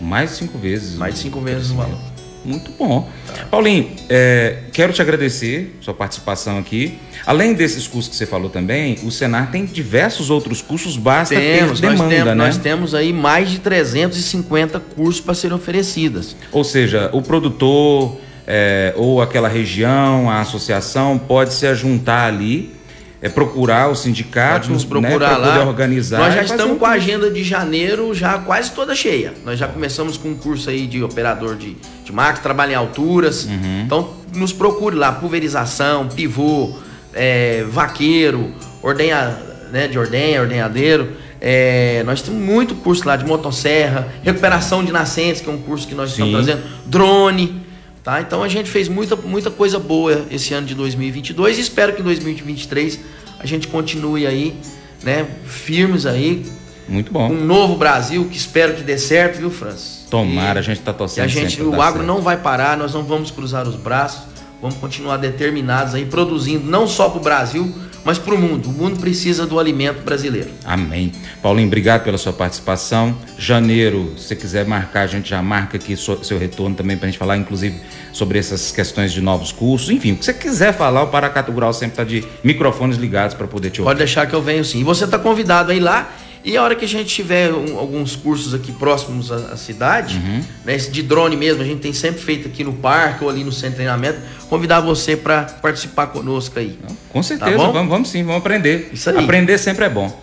Mais 0.00 0.30
de 0.30 0.36
cinco 0.38 0.58
vezes. 0.58 0.96
Mais 0.96 1.14
de 1.14 1.20
cinco 1.20 1.40
vezes 1.40 1.70
o 1.70 1.76
valor. 1.76 1.98
Muito 2.44 2.70
bom. 2.78 3.08
Tá. 3.26 3.44
Paulinho, 3.50 3.90
é, 4.08 4.58
quero 4.72 4.92
te 4.92 5.02
agradecer 5.02 5.76
sua 5.80 5.92
participação 5.92 6.58
aqui. 6.58 6.98
Além 7.26 7.52
desses 7.52 7.86
cursos 7.86 8.10
que 8.10 8.16
você 8.16 8.26
falou 8.26 8.48
também, 8.48 8.98
o 9.04 9.10
Senar 9.10 9.50
tem 9.50 9.66
diversos 9.66 10.30
outros 10.30 10.62
cursos, 10.62 10.96
basta 10.96 11.34
temos, 11.34 11.80
ter 11.80 11.90
demanda, 11.90 12.04
nós 12.04 12.08
temos, 12.08 12.26
né? 12.26 12.34
Nós 12.34 12.56
temos 12.56 12.94
aí 12.94 13.12
mais 13.12 13.50
de 13.50 13.58
350 13.58 14.80
cursos 14.80 15.20
para 15.20 15.34
serem 15.34 15.56
oferecidos. 15.56 16.34
Ou 16.50 16.64
seja, 16.64 17.10
o 17.12 17.20
produtor 17.20 18.16
é, 18.46 18.92
ou 18.96 19.20
aquela 19.20 19.48
região, 19.48 20.30
a 20.30 20.40
associação 20.40 21.18
pode 21.18 21.52
se 21.52 21.72
juntar 21.74 22.26
ali 22.26 22.79
é 23.22 23.28
procurar 23.28 23.90
o 23.90 23.94
sindicato, 23.94 24.60
Pode 24.60 24.72
nos 24.72 24.84
procurar 24.84 25.38
né, 25.38 25.46
lá. 25.46 25.64
organizar. 25.64 26.18
Nós 26.18 26.34
já 26.34 26.42
estamos 26.42 26.78
com 26.78 26.86
a 26.86 26.90
agenda 26.90 27.30
de 27.30 27.44
janeiro 27.44 28.14
já 28.14 28.38
quase 28.38 28.72
toda 28.72 28.94
cheia. 28.94 29.34
Nós 29.44 29.58
já 29.58 29.68
começamos 29.68 30.16
com 30.16 30.28
um 30.30 30.34
curso 30.34 30.70
aí 30.70 30.86
de 30.86 31.02
operador 31.02 31.54
de, 31.54 31.76
de 32.04 32.12
máquina, 32.12 32.42
trabalho 32.42 32.72
em 32.72 32.76
alturas. 32.76 33.44
Uhum. 33.44 33.82
Então 33.84 34.10
nos 34.34 34.52
procure 34.52 34.96
lá, 34.96 35.12
pulverização, 35.12 36.08
pivô, 36.08 36.74
é, 37.12 37.64
vaqueiro, 37.68 38.52
ordenha, 38.82 39.36
né, 39.70 39.86
de 39.86 39.98
ordenha, 39.98 40.40
ordenhadeiro. 40.40 41.12
É, 41.42 42.02
nós 42.04 42.22
temos 42.22 42.40
muito 42.40 42.74
curso 42.76 43.06
lá 43.06 43.16
de 43.16 43.24
motosserra, 43.24 44.08
recuperação 44.22 44.82
de 44.84 44.92
nascentes, 44.92 45.42
que 45.42 45.48
é 45.48 45.52
um 45.52 45.58
curso 45.58 45.86
que 45.86 45.94
nós 45.94 46.10
Sim. 46.10 46.24
estamos 46.24 46.46
trazendo, 46.46 46.62
drone. 46.86 47.69
Tá? 48.02 48.20
Então 48.20 48.42
a 48.42 48.48
gente 48.48 48.70
fez 48.70 48.88
muita, 48.88 49.14
muita 49.14 49.50
coisa 49.50 49.78
boa 49.78 50.24
esse 50.30 50.54
ano 50.54 50.66
de 50.66 50.74
2022 50.74 51.58
e 51.58 51.60
espero 51.60 51.92
que 51.92 52.00
em 52.00 52.04
2023 52.04 52.98
a 53.38 53.46
gente 53.46 53.68
continue 53.68 54.26
aí, 54.26 54.56
né, 55.02 55.26
firmes 55.44 56.06
aí. 56.06 56.46
Muito 56.88 57.12
bom. 57.12 57.30
Um 57.30 57.44
novo 57.44 57.76
Brasil 57.76 58.26
que 58.30 58.36
espero 58.36 58.74
que 58.74 58.82
dê 58.82 58.98
certo, 58.98 59.38
viu, 59.38 59.50
Francis? 59.50 60.06
Tomara, 60.10 60.58
e, 60.58 60.60
a 60.60 60.62
gente 60.62 60.78
está 60.78 60.92
torcendo. 60.92 61.24
E 61.24 61.26
a 61.26 61.28
gente, 61.28 61.62
o 61.62 61.80
agro 61.80 62.00
certo. 62.00 62.06
não 62.06 62.22
vai 62.22 62.36
parar, 62.38 62.76
nós 62.76 62.94
não 62.94 63.04
vamos 63.04 63.30
cruzar 63.30 63.68
os 63.68 63.76
braços, 63.76 64.22
vamos 64.60 64.76
continuar 64.78 65.18
determinados 65.18 65.94
aí, 65.94 66.04
produzindo 66.06 66.68
não 66.68 66.88
só 66.88 67.08
para 67.08 67.20
o 67.20 67.22
Brasil, 67.22 67.72
mas 68.04 68.18
para 68.18 68.34
o 68.34 68.38
mundo. 68.38 68.68
O 68.68 68.72
mundo 68.72 68.98
precisa 68.98 69.46
do 69.46 69.58
alimento 69.58 70.02
brasileiro. 70.02 70.50
Amém. 70.64 71.12
Paulinho, 71.42 71.66
obrigado 71.66 72.04
pela 72.04 72.18
sua 72.18 72.32
participação. 72.32 73.16
Janeiro, 73.38 74.12
se 74.16 74.28
você 74.28 74.36
quiser 74.36 74.66
marcar, 74.66 75.02
a 75.02 75.06
gente 75.06 75.30
já 75.30 75.42
marca 75.42 75.76
aqui 75.76 75.96
seu 75.96 76.38
retorno 76.38 76.74
também 76.74 76.96
para 76.96 77.06
a 77.06 77.10
gente 77.10 77.18
falar, 77.18 77.36
inclusive, 77.36 77.76
sobre 78.12 78.38
essas 78.38 78.72
questões 78.72 79.12
de 79.12 79.20
novos 79.20 79.52
cursos. 79.52 79.90
Enfim, 79.90 80.12
o 80.12 80.16
que 80.16 80.24
você 80.24 80.34
quiser 80.34 80.72
falar, 80.72 81.02
o 81.02 81.08
Paracatu 81.08 81.52
Rural 81.52 81.72
sempre 81.72 81.92
está 81.92 82.04
de 82.04 82.24
microfones 82.42 82.96
ligados 82.96 83.34
para 83.34 83.46
poder 83.46 83.70
te 83.70 83.80
ouvir. 83.80 83.90
Pode 83.90 83.98
deixar 83.98 84.26
que 84.26 84.34
eu 84.34 84.42
venho 84.42 84.64
sim. 84.64 84.80
E 84.80 84.84
você 84.84 85.04
está 85.04 85.18
convidado 85.18 85.72
aí 85.72 85.80
lá 85.80 86.10
e 86.44 86.56
a 86.56 86.62
hora 86.62 86.74
que 86.74 86.84
a 86.84 86.88
gente 86.88 87.14
tiver 87.14 87.52
um, 87.52 87.78
alguns 87.78 88.16
cursos 88.16 88.54
aqui 88.54 88.72
próximos 88.72 89.30
à, 89.30 89.52
à 89.52 89.56
cidade, 89.56 90.16
uhum. 90.16 90.42
né, 90.64 90.76
de 90.76 91.02
drone 91.02 91.36
mesmo, 91.36 91.62
a 91.62 91.66
gente 91.66 91.80
tem 91.80 91.92
sempre 91.92 92.20
feito 92.20 92.48
aqui 92.48 92.64
no 92.64 92.72
parque 92.72 93.24
ou 93.24 93.30
ali 93.30 93.44
no 93.44 93.52
centro 93.52 93.70
de 93.70 93.76
treinamento, 93.76 94.18
convidar 94.48 94.80
você 94.80 95.16
para 95.16 95.42
participar 95.42 96.06
conosco 96.08 96.58
aí. 96.58 96.78
Com 97.10 97.22
certeza, 97.22 97.58
tá 97.58 97.66
vamos, 97.66 97.88
vamos 97.88 98.08
sim, 98.08 98.22
vamos 98.22 98.40
aprender. 98.40 98.90
Isso 98.92 99.10
aí. 99.10 99.18
Aprender 99.18 99.58
sempre 99.58 99.84
é 99.84 99.88
bom. 99.88 100.18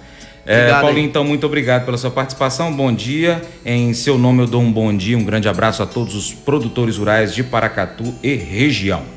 É, 0.45 0.71
Paulinho, 0.71 1.05
então, 1.05 1.25
muito 1.25 1.45
obrigado 1.45 1.83
pela 1.83 1.97
sua 1.97 2.09
participação. 2.09 2.71
Bom 2.73 2.93
dia. 2.93 3.41
Em 3.65 3.93
seu 3.93 4.17
nome, 4.17 4.43
eu 4.43 4.47
dou 4.47 4.61
um 4.61 4.71
bom 4.71 4.95
dia, 4.95 5.17
um 5.17 5.23
grande 5.25 5.49
abraço 5.49 5.83
a 5.83 5.85
todos 5.85 6.15
os 6.15 6.31
produtores 6.33 6.97
rurais 6.97 7.35
de 7.35 7.43
Paracatu 7.43 8.15
e 8.23 8.33
região. 8.33 9.16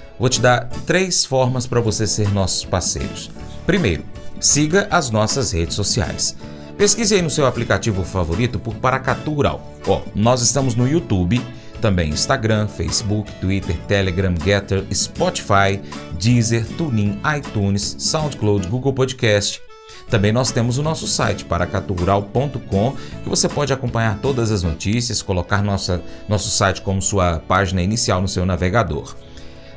vou 0.19 0.29
te 0.29 0.41
dar 0.41 0.67
três 0.85 1.25
formas 1.25 1.67
para 1.67 1.81
você 1.81 2.05
ser 2.07 2.31
nossos 2.33 2.65
parceiros. 2.65 3.31
Primeiro, 3.65 4.03
siga 4.39 4.87
as 4.89 5.09
nossas 5.09 5.51
redes 5.51 5.75
sociais. 5.75 6.35
Pesquise 6.77 7.15
aí 7.15 7.21
no 7.21 7.29
seu 7.29 7.45
aplicativo 7.45 8.03
favorito 8.03 8.57
por 8.57 8.75
Paracatu 8.75 9.33
Rural. 9.33 9.61
Ó, 9.87 10.01
nós 10.15 10.41
estamos 10.41 10.73
no 10.73 10.87
YouTube, 10.87 11.41
também 11.79 12.09
Instagram, 12.09 12.67
Facebook, 12.67 13.31
Twitter, 13.41 13.77
Telegram, 13.87 14.33
Getter, 14.43 14.85
Spotify, 14.93 15.81
Deezer, 16.19 16.65
TuneIn, 16.77 17.19
iTunes, 17.37 17.95
SoundCloud, 17.99 18.67
Google 18.67 18.93
Podcast. 18.93 19.61
Também 20.09 20.31
nós 20.31 20.51
temos 20.51 20.77
o 20.77 20.83
nosso 20.83 21.07
site, 21.07 21.45
paracaturural.com, 21.45 22.95
que 23.23 23.29
você 23.29 23.47
pode 23.47 23.71
acompanhar 23.71 24.19
todas 24.19 24.51
as 24.51 24.61
notícias, 24.61 25.21
colocar 25.21 25.63
nossa, 25.63 26.01
nosso 26.27 26.49
site 26.49 26.81
como 26.81 27.01
sua 27.01 27.39
página 27.47 27.81
inicial 27.81 28.21
no 28.21 28.27
seu 28.27 28.45
navegador. 28.45 29.15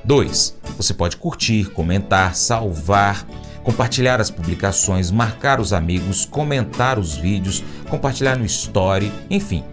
2. 0.05 0.57
Você 0.77 0.93
pode 0.95 1.17
curtir, 1.17 1.71
comentar, 1.71 2.35
salvar, 2.35 3.27
compartilhar 3.63 4.21
as 4.21 4.31
publicações, 4.31 5.11
marcar 5.11 5.61
os 5.61 5.73
amigos, 5.73 6.25
comentar 6.25 6.99
os 6.99 7.17
vídeos, 7.17 7.65
compartilhar 7.89 8.37
no 8.37 8.45
story, 8.45 9.11
enfim. 9.31 9.65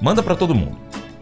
Manda 0.00 0.22
para 0.22 0.34
todo 0.34 0.54
mundo. 0.54 0.76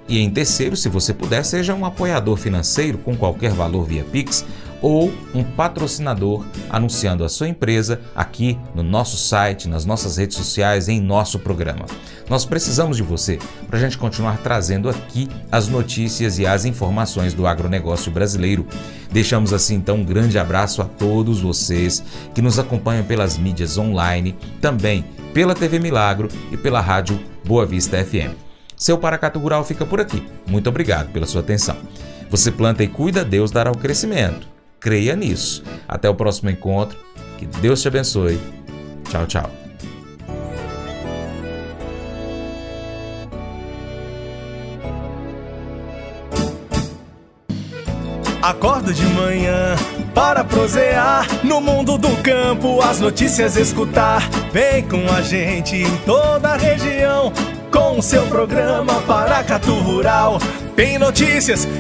E 0.09 0.21
em 0.21 0.31
terceiro, 0.31 0.77
se 0.77 0.89
você 0.89 1.13
puder, 1.13 1.45
seja 1.45 1.75
um 1.75 1.85
apoiador 1.85 2.37
financeiro 2.37 2.99
com 2.99 3.17
qualquer 3.17 3.51
valor 3.51 3.85
via 3.85 4.05
Pix 4.05 4.45
ou 4.81 5.13
um 5.35 5.43
patrocinador 5.43 6.45
anunciando 6.69 7.25
a 7.25 7.29
sua 7.29 7.49
empresa 7.49 8.01
aqui 8.15 8.59
no 8.75 8.83
nosso 8.83 9.17
site, 9.17 9.69
nas 9.69 9.85
nossas 9.85 10.17
redes 10.17 10.37
sociais, 10.37 10.89
em 10.89 11.01
nosso 11.01 11.39
programa. 11.39 11.87
Nós 12.29 12.45
precisamos 12.45 12.97
de 12.97 13.03
você 13.03 13.39
para 13.67 13.79
a 13.79 13.81
gente 13.81 13.99
continuar 13.99 14.39
trazendo 14.39 14.89
aqui 14.89 15.29
as 15.51 15.69
notícias 15.69 16.39
e 16.39 16.47
as 16.47 16.65
informações 16.65 17.35
do 17.35 17.47
agronegócio 17.47 18.11
brasileiro. 18.11 18.67
Deixamos 19.11 19.53
assim 19.53 19.77
então 19.77 19.97
um 19.97 20.05
grande 20.05 20.39
abraço 20.39 20.83
a 20.83 20.85
todos 20.85 21.41
vocês 21.41 22.03
que 22.35 22.43
nos 22.43 22.59
acompanham 22.59 23.05
pelas 23.05 23.39
mídias 23.39 23.79
online, 23.79 24.37
também 24.61 25.05
pela 25.33 25.55
TV 25.55 25.79
Milagro 25.79 26.29
e 26.51 26.57
pela 26.57 26.81
rádio 26.81 27.21
Boa 27.45 27.65
Vista 27.65 28.03
FM. 28.05 28.35
Seu 28.77 28.99
Paracato 28.99 29.39
Rural 29.39 29.65
fica 29.65 29.87
por 29.87 30.01
aqui. 30.01 30.23
Muito 30.47 30.69
obrigado 30.69 31.11
pela 31.13 31.27
sua 31.27 31.41
atenção. 31.41 31.77
Você 32.29 32.51
planta 32.51 32.83
e 32.83 32.89
cuida, 32.89 33.25
Deus 33.25 33.51
dará 33.51 33.71
o 33.71 33.79
crescimento. 33.79 34.56
Creia 34.81 35.17
nisso. 35.17 35.63
Até 35.87 36.09
o 36.09 36.15
próximo 36.15 36.51
encontro. 36.51 36.99
Que 37.39 37.47
Deus 37.47 37.83
te 37.83 37.89
abençoe. 37.89 38.41
Tchau, 39.11 39.27
tchau. 39.27 39.51
Acordo 48.43 48.95
de 48.95 49.05
manhã 49.07 49.75
para 50.15 50.45
prosear 50.45 51.27
no 51.45 51.61
mundo 51.61 51.99
do 51.99 52.17
campo, 52.23 52.81
as 52.81 53.01
notícias 53.01 53.57
escutar. 53.57 54.23
Vem 54.53 54.87
com 54.87 55.05
a 55.13 55.21
gente 55.21 55.75
em 55.75 55.97
toda 56.07 56.51
a 56.51 56.57
região 56.57 57.33
com 57.73 57.99
o 57.99 58.03
seu 58.03 58.25
programa 58.29 59.03
Paracatu 59.03 59.75
Rural. 59.75 60.39
Tem 60.77 60.97
notícias, 60.99 61.67